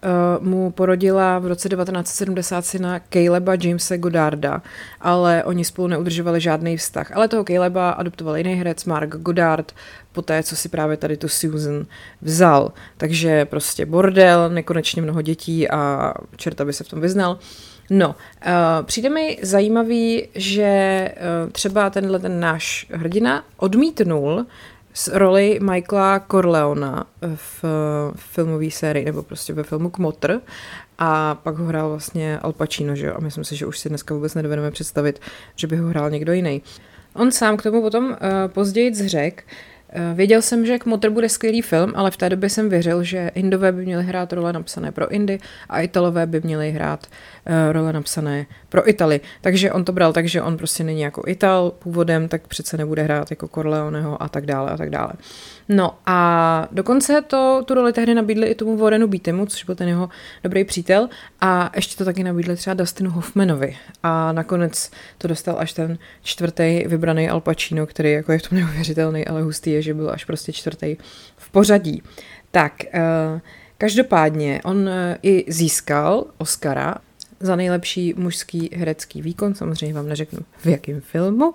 mu 0.47 0.71
porodila 0.71 1.39
v 1.39 1.47
roce 1.47 1.69
1970 1.69 2.67
syna 2.67 3.01
Caleba 3.13 3.53
Jamesa 3.63 3.97
Godarda, 3.97 4.63
ale 5.01 5.45
oni 5.45 5.65
spolu 5.65 5.89
neudržovali 5.89 6.41
žádný 6.41 6.77
vztah. 6.77 7.17
Ale 7.17 7.29
toho 7.29 7.45
Caleba 7.45 7.91
adoptoval 7.91 8.37
jiný 8.37 8.55
herec 8.55 8.85
Mark 8.85 9.17
Goddard, 9.17 9.73
po 10.13 10.23
té, 10.23 10.43
co 10.43 10.57
si 10.57 10.69
právě 10.69 10.97
tady 10.97 11.17
tu 11.17 11.29
Susan 11.29 11.87
vzal. 12.23 12.73
Takže 12.97 13.45
prostě 13.45 13.87
bordel, 13.87 14.51
nekonečně 14.51 15.03
mnoho 15.03 15.23
dětí 15.23 15.71
a 15.71 16.15
čerta 16.37 16.65
by 16.65 16.73
se 16.73 16.85
v 16.85 16.89
tom 16.89 17.01
vyznal. 17.01 17.39
No, 17.91 18.09
uh, 18.09 18.15
přijde 18.87 19.09
mi 19.11 19.39
zajímavý, 19.43 20.29
že 20.35 21.13
uh, 21.45 21.51
třeba 21.51 21.91
tenhle 21.91 22.19
ten 22.19 22.41
náš 22.41 22.87
hrdina 22.91 23.45
odmítnul 23.57 24.47
z 24.95 25.09
roli 25.09 25.59
Michaela 25.63 26.21
Corleona 26.31 27.07
v, 27.35 27.65
v 28.15 28.21
filmové 28.21 28.71
sérii, 28.71 29.05
nebo 29.05 29.23
prostě 29.23 29.53
ve 29.53 29.63
filmu 29.63 29.91
Kmotr 29.91 30.41
a 30.99 31.35
pak 31.35 31.57
ho 31.57 31.65
hrál 31.65 31.91
vlastně 31.91 32.39
Al 32.39 32.53
Pacino, 32.53 32.97
že 32.97 33.07
jo? 33.07 33.15
A 33.17 33.21
myslím 33.21 33.45
si, 33.45 33.57
že 33.57 33.67
už 33.67 33.79
si 33.79 33.89
dneska 33.89 34.15
vůbec 34.15 34.35
nedovedeme 34.35 34.71
představit, 34.71 35.21
že 35.57 35.67
by 35.67 35.77
ho 35.77 35.89
hrál 35.89 36.11
někdo 36.11 36.33
jiný. 36.33 36.63
On 37.15 37.33
sám 37.33 37.57
k 37.57 37.63
tomu 37.63 37.83
potom 37.83 38.05
uh, 38.05 38.17
později 38.47 38.95
zřek, 38.95 39.45
Eh, 39.45 39.47
věděl 40.15 40.43
jsem, 40.43 40.67
že 40.67 40.79
Kmotr 40.79 41.11
bude 41.11 41.29
skvělý 41.29 41.63
film, 41.63 41.93
ale 41.95 42.11
v 42.11 42.17
té 42.17 42.29
době 42.29 42.51
jsem 42.51 42.69
věřil, 42.69 43.03
že 43.03 43.31
Indové 43.35 43.73
by 43.73 43.85
měly 43.85 44.05
hrát 44.05 44.33
role 44.33 44.53
napsané 44.53 44.93
pro 44.93 45.09
Indy 45.09 45.39
a 45.69 45.81
Italové 45.81 46.27
by 46.27 46.41
měly 46.45 46.71
hrát 46.71 47.07
uh, 47.07 47.73
role 47.73 47.93
napsané 47.93 48.47
pro 48.69 48.89
Italy. 48.89 49.21
Takže 49.41 49.73
on 49.73 49.85
to 49.85 49.93
bral 49.93 50.13
tak, 50.13 50.29
že 50.29 50.43
on 50.43 50.57
prostě 50.57 50.85
není 50.85 51.01
jako 51.01 51.23
Ital 51.27 51.71
původem, 51.71 52.29
tak 52.29 52.47
přece 52.47 52.77
nebude 52.77 53.03
hrát 53.03 53.31
jako 53.31 53.49
Corleoneho 53.49 54.23
a 54.23 54.29
tak 54.29 54.47
dále 54.47 54.71
a 54.71 54.77
tak 54.77 54.91
dále. 54.91 55.13
No 55.73 55.99
a 56.07 56.69
dokonce 56.73 57.23
to, 57.23 57.63
tu 57.67 57.75
roli 57.75 57.93
tehdy 57.93 58.15
nabídli 58.15 58.47
i 58.47 58.55
tomu 58.55 58.77
Warrenu 58.77 59.07
Beatemu, 59.07 59.47
což 59.47 59.65
byl 59.65 59.75
ten 59.75 59.89
jeho 59.89 60.09
dobrý 60.45 60.65
přítel 60.65 61.09
a 61.41 61.71
ještě 61.77 61.97
to 61.97 62.05
taky 62.05 62.25
nabídli 62.25 62.57
třeba 62.57 62.75
Dustinu 62.75 63.11
Hoffmanovi 63.11 63.77
a 64.03 64.33
nakonec 64.33 64.91
to 65.19 65.29
dostal 65.29 65.57
až 65.59 65.73
ten 65.73 65.99
čtvrtý 66.23 66.85
vybraný 66.87 67.29
Al 67.31 67.41
Pacino, 67.41 67.87
který 67.87 68.13
jako 68.13 68.33
je 68.33 68.39
v 68.39 68.49
tom 68.49 68.59
neuvěřitelný, 68.59 69.27
ale 69.27 69.43
hustý 69.43 69.71
je, 69.71 69.83
že 69.83 69.95
byl 69.95 70.11
až 70.11 70.25
prostě 70.25 70.53
čtvrtý 70.53 70.97
v 71.37 71.51
pořadí. 71.51 72.03
Tak, 72.51 72.73
uh, 72.95 73.41
každopádně 73.79 74.61
on 74.65 74.77
uh, 74.77 74.95
i 75.23 75.45
získal 75.49 76.25
Oscara 76.39 76.95
za 77.41 77.57
nejlepší 77.57 78.15
mužský 78.17 78.71
herecký 78.77 79.23
výkon, 79.23 79.55
samozřejmě 79.55 79.95
vám 79.95 80.09
neřeknu 80.09 80.39
v 80.59 80.67
jakém 80.67 81.01
filmu, 81.01 81.55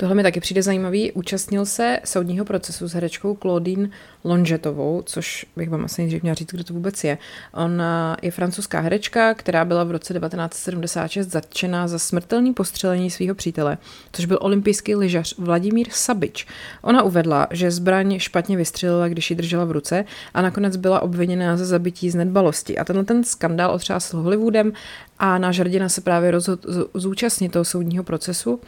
Tohle 0.00 0.14
mi 0.14 0.22
taky 0.22 0.40
přijde 0.40 0.62
zajímavý. 0.62 1.12
Účastnil 1.12 1.66
se 1.66 1.98
soudního 2.04 2.44
procesu 2.44 2.88
s 2.88 2.92
herečkou 2.92 3.36
Claudine 3.36 3.90
Longetovou, 4.24 5.02
což 5.06 5.46
bych 5.56 5.70
vám 5.70 5.84
asi 5.84 6.02
nejdřív 6.02 6.22
měla 6.22 6.34
říct, 6.34 6.50
kdo 6.50 6.64
to 6.64 6.74
vůbec 6.74 7.04
je. 7.04 7.18
Ona 7.54 8.16
je 8.22 8.30
francouzská 8.30 8.80
herečka, 8.80 9.34
která 9.34 9.64
byla 9.64 9.84
v 9.84 9.90
roce 9.90 10.14
1976 10.14 11.30
zatčená 11.30 11.88
za 11.88 11.98
smrtelný 11.98 12.54
postřelení 12.54 13.10
svého 13.10 13.34
přítele, 13.34 13.78
což 14.12 14.24
byl 14.24 14.38
olympijský 14.40 14.94
lyžař 14.94 15.34
Vladimír 15.38 15.86
Sabič. 15.90 16.46
Ona 16.82 17.02
uvedla, 17.02 17.46
že 17.50 17.70
zbraň 17.70 18.18
špatně 18.18 18.56
vystřelila, 18.56 19.08
když 19.08 19.30
ji 19.30 19.36
držela 19.36 19.64
v 19.64 19.70
ruce 19.70 20.04
a 20.34 20.42
nakonec 20.42 20.76
byla 20.76 21.00
obviněna 21.00 21.56
za 21.56 21.64
zabití 21.64 22.10
z 22.10 22.14
nedbalosti. 22.14 22.78
A 22.78 22.84
tenhle 22.84 23.04
ten 23.04 23.24
skandál 23.24 23.70
otřásl 23.70 24.16
Hollywoodem 24.16 24.72
a 25.20 25.38
náš 25.38 25.58
hrdina 25.58 25.88
se 25.88 26.00
právě 26.00 26.30
rozhodl 26.30 26.88
zúčastnit 26.94 27.52
toho 27.52 27.64
soudního 27.64 28.04
procesu, 28.04 28.60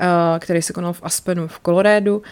eh, 0.00 0.06
který 0.38 0.62
se 0.62 0.72
konal 0.72 0.92
v 0.92 1.00
Aspenu 1.02 1.48
v 1.48 1.58
Kolorédu. 1.58 2.22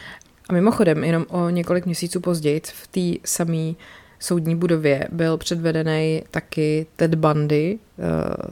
A 0.49 0.53
mimochodem, 0.53 1.05
jenom 1.05 1.27
o 1.29 1.49
několik 1.49 1.87
měsíců 1.87 2.21
později 2.21 2.61
v 2.65 2.87
té 2.87 3.29
samé 3.29 3.73
soudní 4.19 4.57
budově 4.57 5.09
byl 5.13 5.37
předvedený 5.37 6.23
taky 6.31 6.87
Ted 6.97 7.15
Bundy, 7.15 7.79
eh, 7.79 8.03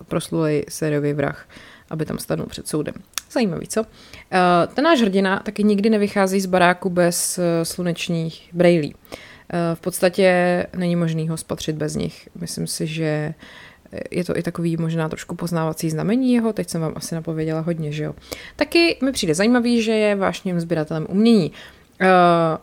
proslulý 0.05 0.63
sériový 0.69 1.13
vrah, 1.13 1.49
aby 1.91 2.05
tam 2.05 2.19
stanul 2.19 2.47
před 2.47 2.69
soudem. 2.69 2.95
Zajímavý, 3.31 3.67
co? 3.67 3.85
Eh, 4.33 4.67
ten 4.75 4.85
náš 4.85 5.01
hrdina 5.01 5.41
taky 5.45 5.65
nikdy 5.65 5.91
nevychází 5.91 6.41
z 6.41 6.47
baráku 6.47 6.91
bez 6.91 7.41
slunečních 7.63 8.49
brejlí. 8.53 8.95
V 9.75 9.81
podstatě 9.81 10.67
není 10.77 10.97
možný 10.97 11.29
ho 11.29 11.37
spatřit 11.37 11.77
bez 11.77 11.95
nich. 11.95 12.29
Myslím 12.41 12.67
si, 12.67 12.87
že 12.87 13.35
je 14.11 14.25
to 14.25 14.39
i 14.39 14.43
takový 14.43 14.77
možná 14.77 15.09
trošku 15.09 15.35
poznávací 15.35 15.91
znamení 15.91 16.35
jeho, 16.35 16.53
teď 16.53 16.69
jsem 16.69 16.81
vám 16.81 16.93
asi 16.97 17.15
napověděla 17.15 17.61
hodně, 17.61 17.93
že 17.93 18.05
jo. 18.05 18.15
Taky 18.57 18.99
mi 19.03 19.13
přijde 19.13 19.35
zajímavý, 19.35 19.83
že 19.83 19.93
je 19.93 20.17
vášným 20.17 20.61
sběratelem 20.61 21.07
umění. 21.09 21.53
Uh, 22.01 22.07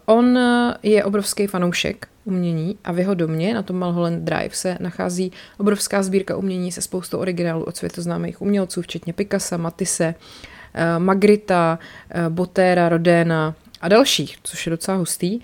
on 0.06 0.40
je 0.84 1.04
obrovský 1.04 1.48
fanoušek 1.48 2.08
umění 2.26 2.78
a 2.84 2.92
v 2.92 3.00
jeho 3.00 3.14
domě 3.14 3.54
na 3.54 3.64
tom 3.64 3.80
Mulholland 3.80 4.24
Drive 4.24 4.56
se 4.56 4.78
nachází 4.80 5.32
obrovská 5.58 6.04
sbírka 6.04 6.38
umění 6.38 6.72
se 6.72 6.82
spoustou 6.82 7.18
originálů 7.18 7.64
od 7.64 7.78
světoznámých 7.78 8.42
umělců, 8.42 8.82
včetně 8.82 9.14
Picasa, 9.14 9.58
Matisse, 9.58 10.16
uh, 10.16 11.04
Magrita, 11.04 11.80
uh, 12.16 12.34
Botera, 12.34 12.90
Rodena, 12.90 13.56
a 13.82 13.88
dalších, 13.88 14.38
což 14.44 14.68
je 14.68 14.70
docela 14.70 14.98
hustý. 14.98 15.38
Uh, 15.38 15.44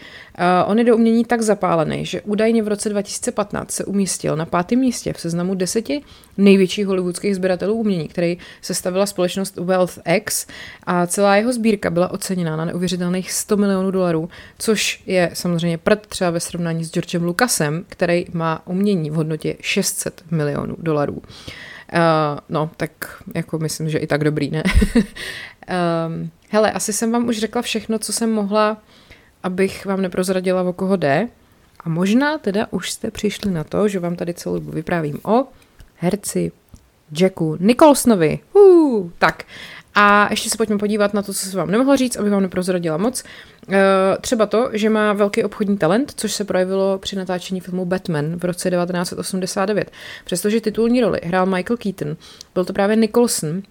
on 0.66 0.80
je 0.80 0.86
do 0.86 0.96
umění 0.96 1.26
tak 1.26 1.42
zapálený, 1.42 2.06
že 2.06 2.22
údajně 2.22 2.64
v 2.64 2.68
roce 2.68 2.90
2015 2.90 3.72
se 3.72 3.86
umístil 3.86 4.36
na 4.36 4.46
pátém 4.46 4.80
místě 4.80 5.14
v 5.14 5.20
seznamu 5.20 5.56
deseti 5.56 6.02
největších 6.38 6.88
hollywoodských 6.88 7.36
sběratelů 7.36 7.74
umění, 7.74 8.08
který 8.08 8.38
sestavila 8.62 9.06
společnost 9.06 9.58
Wealth 9.58 10.00
X 10.06 10.48
a 10.84 11.08
celá 11.08 11.36
jeho 11.36 11.54
sbírka 11.54 11.90
byla 11.90 12.12
oceněna 12.12 12.56
na 12.56 12.66
neuvěřitelných 12.66 13.32
100 13.32 13.58
milionů 13.58 13.92
dolarů, 13.92 14.30
což 14.60 15.04
je 15.06 15.30
samozřejmě 15.34 15.78
prd 15.78 16.08
třeba 16.08 16.30
ve 16.30 16.40
srovnání 16.40 16.84
s 16.84 16.92
Georgem 16.92 17.24
Lucasem, 17.24 17.86
který 17.90 18.26
má 18.34 18.62
umění 18.68 19.10
v 19.10 19.14
hodnotě 19.14 19.56
600 19.62 20.24
milionů 20.32 20.76
dolarů. 20.80 21.14
Uh, 21.94 22.40
no, 22.50 22.70
tak 22.78 22.92
jako 23.36 23.60
myslím, 23.60 23.90
že 23.90 23.98
i 23.98 24.08
tak 24.08 24.24
dobrý, 24.24 24.52
ne? 24.52 24.64
um, 24.96 26.32
hele, 26.54 26.72
asi 26.72 26.94
jsem 26.94 27.12
vám 27.12 27.28
už 27.28 27.40
řekla 27.40 27.62
všechno, 27.62 28.00
co 28.00 28.14
jsem 28.14 28.32
mohla, 28.32 28.78
abych 29.44 29.86
vám 29.86 30.02
neprozradila, 30.02 30.64
o 30.64 30.74
koho 30.74 30.96
jde. 30.96 31.28
A 31.80 31.90
možná 31.90 32.38
teda 32.38 32.68
už 32.72 32.92
jste 32.92 33.12
přišli 33.12 33.52
na 33.52 33.64
to, 33.64 33.88
že 33.88 34.00
vám 34.00 34.16
tady 34.16 34.34
celou 34.34 34.56
dobu 34.56 34.72
vyprávím 34.72 35.20
o 35.24 35.46
herci 35.96 36.52
Jacku 37.20 37.58
Nicholsonovi. 37.60 38.40
Uh, 38.54 39.10
tak, 39.20 39.44
a 39.96 40.28
ještě 40.30 40.50
se 40.50 40.58
pojďme 40.58 40.78
podívat 40.78 41.14
na 41.14 41.22
to, 41.22 41.34
co 41.34 41.46
se 41.46 41.58
vám 41.58 41.72
nemohla 41.72 41.96
říct, 41.96 42.16
aby 42.16 42.30
vám 42.30 42.42
neprozradila 42.42 42.98
moc. 42.98 43.24
E, 43.70 43.82
třeba 44.22 44.46
to, 44.46 44.70
že 44.74 44.90
má 44.90 45.14
velký 45.14 45.44
obchodní 45.44 45.78
talent, 45.78 46.14
což 46.16 46.34
se 46.34 46.44
projevilo 46.44 46.98
při 46.98 47.16
natáčení 47.16 47.60
filmu 47.60 47.86
Batman 47.86 48.36
v 48.38 48.46
roce 48.46 48.72
1989. 48.72 49.92
Přestože 50.26 50.62
titulní 50.62 51.02
roli 51.02 51.20
hrál 51.24 51.46
Michael 51.46 51.78
Keaton, 51.78 52.18
byl 52.54 52.66
to 52.66 52.74
právě 52.74 52.96
Nicholson, 52.96 53.62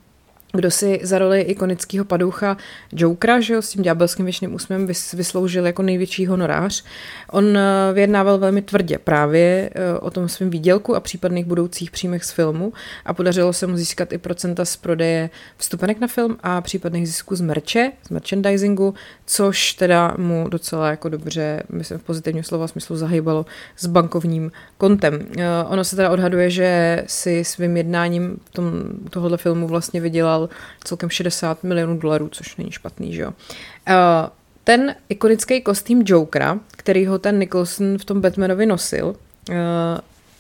kdo 0.53 0.71
si 0.71 1.01
za 1.03 1.19
roli 1.19 1.41
ikonického 1.41 2.05
padoucha 2.05 2.57
Jokera, 2.93 3.41
že 3.41 3.55
jo, 3.55 3.63
s 3.63 3.71
tím 3.71 3.83
ďábelským 3.83 4.25
věčným 4.25 4.55
úsměvem 4.55 4.87
vysloužil 5.15 5.67
jako 5.67 5.83
největší 5.83 6.27
honorář. 6.27 6.85
On 7.31 7.57
eh, 7.57 7.93
vyjednával 7.93 8.39
velmi 8.39 8.63
tvrdě 8.63 8.99
právě 8.99 9.71
eh, 9.75 9.99
o 9.99 10.11
tom 10.11 10.29
svém 10.29 10.51
výdělku 10.51 10.97
a 10.97 11.01
případných 11.01 11.47
budoucích 11.47 11.91
příjmech 11.91 12.25
z 12.25 12.31
filmu 12.31 12.73
a 13.05 13.15
podařilo 13.15 13.53
se 13.53 13.67
mu 13.67 13.77
získat 13.77 14.13
i 14.13 14.19
procenta 14.19 14.65
z 14.65 14.77
prodeje 14.77 15.31
vstupenek 15.57 16.01
na 16.01 16.07
film 16.07 16.37
a 16.43 16.61
případných 16.61 17.07
zisků 17.07 17.37
z 17.37 17.41
merče, 17.41 17.93
z 18.07 18.11
merchandisingu, 18.11 18.95
což 19.27 19.73
teda 19.73 20.15
mu 20.19 20.49
docela 20.49 20.91
jako 20.91 21.09
dobře, 21.09 21.63
myslím 21.69 21.99
v 21.99 22.03
pozitivním 22.03 22.45
slova 22.45 22.69
smyslu, 22.69 22.97
zahýbalo 22.97 23.47
s 23.77 23.87
bankovním 23.87 24.53
kontem. 24.83 25.27
Eh, 25.39 25.45
ono 25.69 25.85
se 25.85 25.97
teda 25.97 26.11
odhaduje, 26.11 26.51
že 26.51 27.03
si 27.07 27.45
svým 27.45 27.77
jednáním 27.77 28.37
tom, 28.53 28.83
tohohle 29.11 29.39
filmu 29.39 29.67
vlastně 29.69 30.01
vydělal 30.01 30.49
celkem 30.85 31.11
60 31.11 31.65
milionů 31.65 31.99
dolarů, 31.99 32.29
což 32.29 32.57
není 32.57 32.71
špatný, 32.71 33.15
že 33.15 33.23
jo. 33.23 33.31
Uh, 33.31 33.95
ten 34.65 34.95
ikonický 35.09 35.61
kostým 35.61 36.03
Jokera, 36.07 36.59
který 36.71 37.07
ho 37.07 37.19
ten 37.19 37.39
Nicholson 37.39 37.99
v 37.99 38.05
tom 38.05 38.21
Batmanovi 38.21 38.67
nosil, 38.67 39.07
uh, 39.07 39.55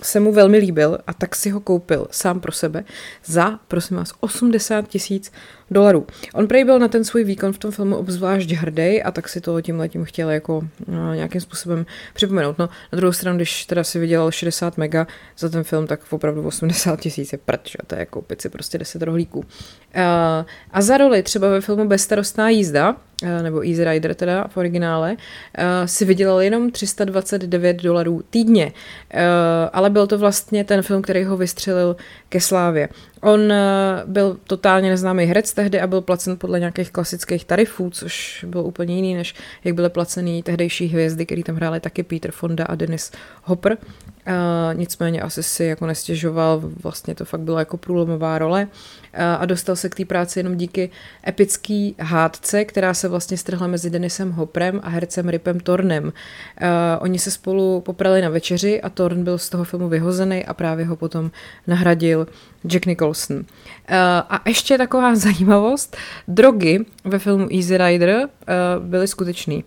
se 0.02 0.20
mu 0.20 0.32
velmi 0.32 0.58
líbil 0.58 0.98
a 1.06 1.12
tak 1.14 1.36
si 1.36 1.50
ho 1.50 1.60
koupil 1.60 2.06
sám 2.10 2.40
pro 2.40 2.52
sebe 2.52 2.84
za, 3.24 3.58
prosím 3.68 3.96
vás, 3.96 4.12
80 4.20 4.88
tisíc 4.88 5.32
dolarů. 5.72 6.06
On 6.34 6.46
prej 6.48 6.64
byl 6.64 6.78
na 6.78 6.88
ten 6.88 7.04
svůj 7.04 7.24
výkon 7.24 7.52
v 7.52 7.58
tom 7.58 7.70
filmu 7.70 7.96
obzvlášť 7.96 8.50
hrdý 8.50 9.02
a 9.02 9.10
tak 9.10 9.28
si 9.28 9.40
to 9.40 9.60
tím 9.60 9.78
letím 9.78 10.04
chtěl 10.04 10.30
jako 10.30 10.62
no, 10.86 11.14
nějakým 11.14 11.40
způsobem 11.40 11.86
připomenout. 12.14 12.58
No, 12.58 12.68
na 12.92 12.96
druhou 12.96 13.12
stranu, 13.12 13.36
když 13.36 13.66
teda 13.66 13.84
si 13.84 13.98
vydělal 13.98 14.30
60 14.30 14.78
mega 14.78 15.06
za 15.38 15.48
ten 15.48 15.64
film, 15.64 15.86
tak 15.86 16.00
opravdu 16.10 16.42
80 16.42 17.00
tisíc 17.00 17.32
je 17.32 17.38
prd, 17.38 17.60
že? 17.68 17.78
to 17.86 17.94
je 17.94 18.06
koupit 18.06 18.42
si 18.42 18.48
prostě 18.48 18.78
10 18.78 19.02
rohlíků. 19.02 19.38
Uh, 19.38 19.44
a 20.70 20.82
za 20.82 20.96
roli 20.96 21.22
třeba 21.22 21.48
ve 21.48 21.60
filmu 21.60 21.88
Bezstarostná 21.88 22.48
jízda 22.48 22.96
Eh, 23.22 23.42
nebo 23.42 23.60
Easy 23.66 23.84
Rider 23.84 24.14
teda 24.14 24.44
v 24.48 24.56
originále, 24.56 25.16
eh, 25.54 25.88
si 25.88 26.04
vydělal 26.04 26.40
jenom 26.40 26.70
329 26.70 27.82
dolarů 27.82 28.22
týdně. 28.30 28.72
Ale 29.72 29.90
byl 29.90 30.06
to 30.06 30.18
vlastně 30.18 30.64
ten 30.64 30.82
film, 30.82 31.02
který 31.02 31.24
ho 31.24 31.36
vystřelil 31.36 31.96
ke 32.28 32.40
slávě. 32.40 32.88
On 33.20 33.52
byl 34.06 34.36
totálně 34.46 34.90
neznámý 34.90 35.24
herec 35.24 35.52
tehdy 35.62 35.80
a 35.80 35.86
byl 35.86 36.00
placen 36.00 36.36
podle 36.36 36.58
nějakých 36.58 36.90
klasických 36.90 37.44
tarifů, 37.44 37.90
což 37.90 38.44
bylo 38.48 38.64
úplně 38.64 38.96
jiný, 38.96 39.14
než 39.14 39.34
jak 39.64 39.74
byly 39.74 39.90
placený 39.90 40.42
tehdejší 40.42 40.86
hvězdy, 40.86 41.26
který 41.26 41.42
tam 41.42 41.56
hráli 41.56 41.80
taky 41.80 42.02
Peter 42.02 42.30
Fonda 42.30 42.64
a 42.64 42.74
Dennis 42.74 43.12
Hopper. 43.44 43.78
Uh, 44.26 44.78
nicméně 44.78 45.20
asi 45.20 45.42
si 45.42 45.64
jako 45.64 45.86
nestěžoval, 45.86 46.62
vlastně 46.82 47.14
to 47.14 47.24
fakt 47.24 47.40
bylo 47.40 47.58
jako 47.58 47.76
průlomová 47.76 48.38
role 48.38 48.68
a 49.38 49.46
dostal 49.46 49.76
se 49.76 49.88
k 49.88 49.94
té 49.94 50.04
práci 50.04 50.38
jenom 50.38 50.56
díky 50.56 50.90
epický 51.26 51.94
hádce, 52.00 52.64
která 52.64 52.94
se 52.94 53.08
vlastně 53.08 53.36
strhla 53.36 53.66
mezi 53.66 53.90
Denisem 53.90 54.32
Hoprem 54.32 54.80
a 54.82 54.88
hercem 54.88 55.28
Ripem 55.28 55.60
Tornem. 55.60 56.04
Uh, 56.04 56.10
oni 56.98 57.18
se 57.18 57.30
spolu 57.30 57.80
poprali 57.80 58.22
na 58.22 58.28
večeři 58.28 58.82
a 58.82 58.88
Torn 58.88 59.24
byl 59.24 59.38
z 59.38 59.48
toho 59.48 59.64
filmu 59.64 59.88
vyhozený 59.88 60.44
a 60.44 60.54
právě 60.54 60.84
ho 60.84 60.96
potom 60.96 61.30
nahradil 61.66 62.26
Jack 62.66 62.86
Nicholson. 62.86 63.44
A 64.28 64.42
ještě 64.46 64.78
taková 64.78 65.14
zajímavost, 65.16 65.96
drogy 66.28 66.84
ve 67.04 67.18
filmu 67.18 67.48
Easy 67.52 67.78
Rider 67.78 68.28
byly 68.78 69.08
skutečný. 69.08 69.64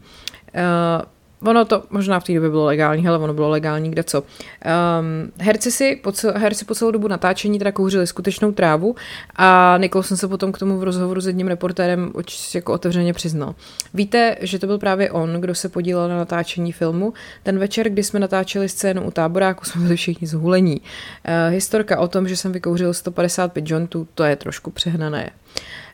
Ono 1.45 1.65
to 1.65 1.83
možná 1.89 2.19
v 2.19 2.23
té 2.23 2.33
době 2.33 2.49
bylo 2.49 2.65
legální, 2.65 3.07
ale 3.07 3.17
ono 3.17 3.33
bylo 3.33 3.49
legální 3.49 3.91
kde 3.91 4.03
co. 4.03 4.21
Um, 4.21 5.31
herci, 5.39 5.71
si 5.71 5.95
po, 6.03 6.11
cel, 6.11 6.33
herci 6.35 6.65
po 6.65 6.75
celou 6.75 6.91
dobu 6.91 7.07
natáčení 7.07 7.59
teda 7.59 7.71
kouřili 7.71 8.07
skutečnou 8.07 8.51
trávu 8.51 8.95
a 9.35 9.77
Nicholson 9.77 10.17
se 10.17 10.27
potom 10.27 10.51
k 10.51 10.57
tomu 10.57 10.79
v 10.79 10.83
rozhovoru 10.83 11.21
s 11.21 11.27
jedním 11.27 11.47
reportérem 11.47 12.11
jako 12.55 12.73
otevřeně 12.73 13.13
přiznal. 13.13 13.55
Víte, 13.93 14.37
že 14.41 14.59
to 14.59 14.67
byl 14.67 14.77
právě 14.77 15.11
on, 15.11 15.33
kdo 15.33 15.55
se 15.55 15.69
podílel 15.69 16.09
na 16.09 16.17
natáčení 16.17 16.71
filmu. 16.71 17.13
Ten 17.43 17.59
večer, 17.59 17.89
kdy 17.89 18.03
jsme 18.03 18.19
natáčeli 18.19 18.69
scénu 18.69 19.03
u 19.03 19.11
táboráku, 19.11 19.65
jsme 19.65 19.81
byli 19.81 19.95
všichni 19.95 20.27
zhulení. 20.27 20.81
Uh, 20.81 21.53
historka 21.53 21.99
o 21.99 22.07
tom, 22.07 22.27
že 22.27 22.37
jsem 22.37 22.51
vykouřil 22.51 22.93
155 22.93 23.69
jointů, 23.69 24.07
to 24.15 24.23
je 24.23 24.35
trošku 24.35 24.71
přehnané. 24.71 25.29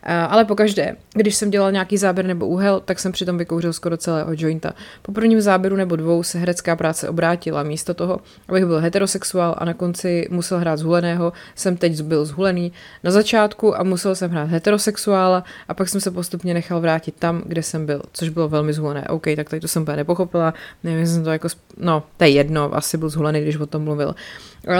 Eh, 0.03 0.13
ale 0.13 0.45
pokaždé, 0.45 0.95
když 1.13 1.35
jsem 1.35 1.51
dělal 1.51 1.71
nějaký 1.71 1.97
záběr 1.97 2.25
nebo 2.25 2.47
úhel, 2.47 2.79
tak 2.85 2.99
jsem 2.99 3.11
přitom 3.11 3.37
vykouřil 3.37 3.73
skoro 3.73 3.97
celého 3.97 4.31
jointa. 4.35 4.73
Po 5.01 5.11
prvním 5.11 5.41
záběru 5.41 5.75
nebo 5.75 5.95
dvou 5.95 6.23
se 6.23 6.39
herecká 6.39 6.75
práce 6.75 7.09
obrátila. 7.09 7.63
Místo 7.63 7.93
toho, 7.93 8.19
abych 8.47 8.65
byl 8.65 8.79
heterosexuál 8.79 9.55
a 9.57 9.65
na 9.65 9.73
konci 9.73 10.27
musel 10.29 10.59
hrát 10.59 10.79
zhuleného, 10.79 11.33
jsem 11.55 11.77
teď 11.77 12.01
byl 12.01 12.25
zhulený 12.25 12.71
na 13.03 13.11
začátku 13.11 13.79
a 13.79 13.83
musel 13.83 14.15
jsem 14.15 14.31
hrát 14.31 14.49
heterosexuála 14.49 15.43
a 15.67 15.73
pak 15.73 15.89
jsem 15.89 16.01
se 16.01 16.11
postupně 16.11 16.53
nechal 16.53 16.81
vrátit 16.81 17.15
tam, 17.19 17.43
kde 17.45 17.63
jsem 17.63 17.85
byl, 17.85 18.01
což 18.13 18.29
bylo 18.29 18.49
velmi 18.49 18.73
zhulené. 18.73 19.07
OK, 19.07 19.25
tak 19.35 19.49
tady 19.49 19.59
to 19.59 19.67
jsem 19.67 19.81
úplně 19.81 19.97
nepochopila, 19.97 20.53
nevím, 20.83 21.07
jsem 21.07 21.23
to 21.23 21.31
jako, 21.31 21.47
no, 21.77 22.03
to 22.17 22.23
je 22.23 22.29
jedno, 22.29 22.75
asi 22.75 22.97
byl 22.97 23.09
zhulený, 23.09 23.41
když 23.41 23.57
o 23.57 23.65
tom 23.65 23.83
mluvil. 23.83 24.15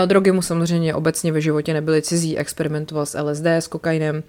Drogy 0.06 0.32
mu 0.32 0.42
samozřejmě 0.42 0.94
obecně 0.94 1.32
ve 1.32 1.40
životě 1.40 1.72
nebyly 1.72 2.02
cizí, 2.02 2.38
experimentoval 2.38 3.06
s 3.06 3.18
LSD, 3.22 3.46
s 3.46 3.66
kokainem, 3.66 4.22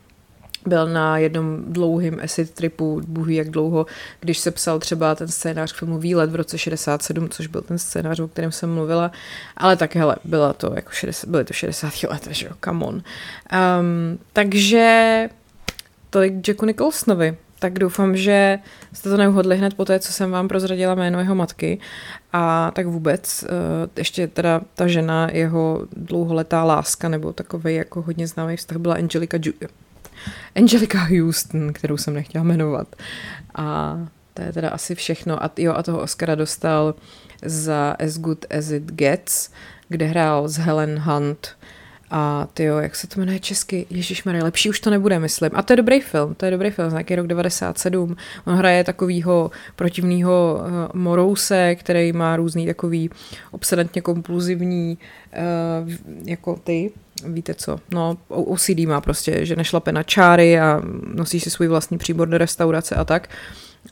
byl 0.66 0.88
na 0.88 1.18
jednom 1.18 1.58
dlouhým 1.68 2.20
acid 2.24 2.52
tripu, 2.52 3.02
bůh 3.08 3.30
jak 3.30 3.50
dlouho, 3.50 3.86
když 4.20 4.40
se 4.40 4.52
psal 4.52 4.80
třeba 4.80 5.16
ten 5.16 5.28
scénář 5.28 5.74
k 5.74 5.76
filmu 5.76 5.98
Výlet 5.98 6.32
v 6.32 6.36
roce 6.36 6.58
67, 6.58 7.30
což 7.30 7.48
byl 7.48 7.62
ten 7.62 7.78
scénář, 7.78 8.20
o 8.20 8.28
kterém 8.28 8.52
jsem 8.52 8.74
mluvila, 8.74 9.12
ale 9.58 9.76
tak 9.76 9.96
hele, 9.96 10.16
byla 10.24 10.54
to 10.54 10.74
jako 10.76 10.92
60, 10.92 11.30
byly 11.30 11.46
to 11.46 11.54
60 11.54 12.04
let, 12.04 12.28
že 12.32 12.46
jo, 12.46 12.52
come 12.64 12.86
on. 12.86 12.96
Um, 12.96 14.20
takže 14.34 15.30
tolik 16.10 16.48
Jacku 16.48 16.66
Nicholsonovi. 16.66 17.38
Tak 17.60 17.80
doufám, 17.80 18.18
že 18.18 18.60
jste 18.94 19.10
to 19.10 19.18
neuhodli 19.18 19.58
hned 19.58 19.74
po 19.74 19.86
té, 19.86 20.00
co 20.00 20.14
jsem 20.14 20.32
vám 20.32 20.48
prozradila 20.48 20.96
jméno 20.96 21.20
jeho 21.20 21.36
matky. 21.36 21.80
A 22.34 22.72
tak 22.76 22.86
vůbec, 22.88 23.44
uh, 23.44 23.50
ještě 23.98 24.28
teda 24.28 24.62
ta 24.76 24.88
žena, 24.88 25.30
jeho 25.32 25.88
dlouholetá 25.98 26.64
láska, 26.64 27.10
nebo 27.10 27.34
takový 27.34 27.76
jako 27.76 28.02
hodně 28.02 28.28
známý 28.28 28.58
vztah 28.58 28.78
byla 28.78 28.96
Angelika 28.96 29.38
Ju- 29.38 29.68
Angelica 30.56 30.98
Houston, 30.98 31.74
kterou 31.74 31.98
jsem 31.98 32.14
nechtěla 32.14 32.44
jmenovat. 32.44 32.96
A 33.56 33.98
to 34.34 34.42
je 34.42 34.54
teda 34.54 34.70
asi 34.70 34.96
všechno. 34.96 35.44
A, 35.44 35.52
jo, 35.58 35.74
a 35.74 35.84
toho 35.84 36.00
Oscara 36.02 36.36
dostal 36.36 36.96
za 37.46 37.96
As 38.00 38.18
Good 38.18 38.46
As 38.58 38.72
It 38.72 38.84
Gets, 38.84 39.52
kde 39.90 40.06
hrál 40.06 40.48
s 40.48 40.58
Helen 40.58 41.00
Hunt. 41.00 41.56
A 42.16 42.48
ty 42.54 42.64
jo, 42.64 42.78
jak 42.78 42.96
se 42.96 43.08
to 43.08 43.20
jmenuje 43.20 43.40
česky? 43.40 43.86
Ježíš 43.90 44.24
lepší 44.26 44.70
už 44.70 44.80
to 44.80 44.90
nebude, 44.90 45.20
myslím. 45.20 45.52
A 45.54 45.62
to 45.62 45.74
je 45.74 45.78
dobrý 45.78 46.02
film, 46.02 46.36
to 46.36 46.46
je 46.46 46.52
dobrý 46.52 46.70
film, 46.70 46.90
nějaký 46.90 47.16
rok 47.16 47.28
97. 47.28 48.16
On 48.46 48.56
hraje 48.56 48.84
takovýho 48.84 49.52
protivného 49.76 50.62
uh, 50.62 51.02
Morouse, 51.02 51.76
který 51.76 52.14
má 52.14 52.36
různý 52.36 52.66
takový 52.66 53.10
obsedantně 53.52 54.02
kompulzivní 54.02 54.98
uh, 55.84 55.92
jako 56.26 56.60
ty 56.64 56.92
víte 57.26 57.54
co, 57.54 57.80
no 57.92 58.18
OCD 58.28 58.80
má 58.88 59.02
prostě, 59.02 59.46
že 59.46 59.56
nešlape 59.56 59.92
na 59.92 60.04
čáry 60.04 60.60
a 60.60 60.82
nosí 61.14 61.40
si 61.40 61.50
svůj 61.50 61.68
vlastní 61.68 61.98
příbor 61.98 62.28
do 62.28 62.38
restaurace 62.38 62.96
a 62.96 63.06
tak. 63.06 63.30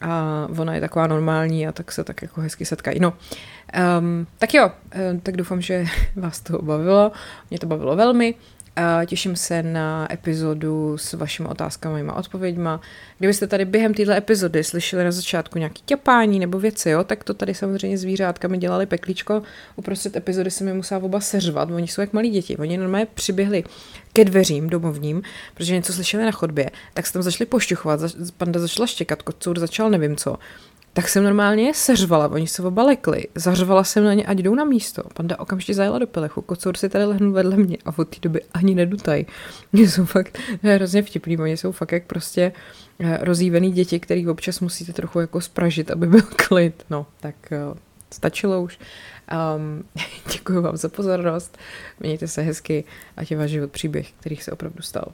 A 0.01 0.47
ona 0.57 0.75
je 0.75 0.81
taková 0.81 1.07
normální 1.07 1.67
a 1.67 1.71
tak 1.71 1.91
se 1.91 2.03
tak 2.03 2.21
jako 2.21 2.41
hezky 2.41 2.65
setkají. 2.65 2.99
No, 2.99 3.13
um, 3.99 4.27
tak 4.37 4.53
jo, 4.53 4.71
tak 5.23 5.37
doufám, 5.37 5.61
že 5.61 5.85
vás 6.15 6.39
to 6.39 6.61
bavilo. 6.61 7.11
Mě 7.49 7.59
to 7.59 7.67
bavilo 7.67 7.95
velmi. 7.95 8.35
Těším 9.05 9.35
se 9.35 9.63
na 9.63 10.13
epizodu 10.13 10.97
s 10.97 11.13
vašimi 11.13 11.47
otázkami 11.47 12.01
a 12.01 12.13
odpověďma. 12.13 12.81
Kdybyste 13.17 13.47
tady 13.47 13.65
během 13.65 13.93
této 13.93 14.11
epizody 14.11 14.63
slyšeli 14.63 15.03
na 15.03 15.11
začátku 15.11 15.57
nějaký 15.57 15.81
ťapání 15.85 16.39
nebo 16.39 16.59
věci, 16.59 16.89
jo, 16.89 17.03
tak 17.03 17.23
to 17.23 17.33
tady 17.33 17.53
samozřejmě 17.53 17.97
zvířátkami 17.97 18.57
dělali 18.57 18.85
peklíčko. 18.85 19.43
Uprostřed 19.75 20.15
epizody 20.15 20.51
se 20.51 20.63
mi 20.63 20.73
musela 20.73 21.03
oba 21.03 21.19
seřvat, 21.19 21.71
oni 21.71 21.87
jsou 21.87 22.01
jak 22.01 22.13
malí 22.13 22.29
děti. 22.29 22.57
Oni 22.57 22.77
normálně 22.77 23.07
přiběhli 23.13 23.63
ke 24.13 24.25
dveřím 24.25 24.69
domovním, 24.69 25.21
protože 25.53 25.73
něco 25.73 25.93
slyšeli 25.93 26.25
na 26.25 26.31
chodbě, 26.31 26.69
tak 26.93 27.07
se 27.07 27.13
tam 27.13 27.21
začali 27.21 27.45
pošťuchovat, 27.45 27.99
panda 28.37 28.59
začala 28.59 28.87
štěkat, 28.87 29.21
kocour 29.21 29.59
začal 29.59 29.89
nevím 29.89 30.15
co 30.15 30.37
tak 30.93 31.09
jsem 31.09 31.23
normálně 31.23 31.73
seřvala, 31.73 32.27
oni 32.27 32.47
se 32.47 32.63
oba 32.63 32.83
lekli, 32.83 33.27
zařvala 33.35 33.83
jsem 33.83 34.03
na 34.03 34.13
ně, 34.13 34.25
ať 34.25 34.37
jdou 34.37 34.55
na 34.55 34.63
místo. 34.63 35.03
Panda 35.13 35.39
okamžitě 35.39 35.73
zajela 35.73 35.99
do 35.99 36.07
pelechu, 36.07 36.41
kocour 36.41 36.77
si 36.77 36.89
tady 36.89 37.05
lehnul 37.05 37.31
vedle 37.31 37.57
mě 37.57 37.77
a 37.85 37.97
od 37.97 38.07
té 38.07 38.17
doby 38.21 38.41
ani 38.53 38.75
nedutají. 38.75 39.25
Mě 39.73 39.89
jsou 39.89 40.05
fakt 40.05 40.39
hrozně 40.61 41.01
vtipný, 41.01 41.37
oni 41.37 41.57
jsou 41.57 41.71
fakt 41.71 41.91
jak 41.91 42.03
prostě 42.03 42.51
eh, 42.99 43.17
rozjívený 43.21 43.71
děti, 43.71 43.99
který 43.99 44.27
občas 44.27 44.59
musíte 44.59 44.93
trochu 44.93 45.19
jako 45.19 45.41
spražit, 45.41 45.91
aby 45.91 46.07
byl 46.07 46.21
klid. 46.47 46.85
No, 46.89 47.05
tak 47.19 47.35
eh, 47.51 47.57
stačilo 48.11 48.61
už. 48.61 48.79
Um, 49.55 49.83
děkuji 50.31 50.61
vám 50.61 50.77
za 50.77 50.89
pozornost, 50.89 51.57
mějte 51.99 52.27
se 52.27 52.41
hezky, 52.41 52.83
ať 53.17 53.31
je 53.31 53.37
váš 53.37 53.49
život 53.49 53.71
příběh, 53.71 54.11
který 54.19 54.35
se 54.35 54.51
opravdu 54.51 54.81
stal. 54.81 55.11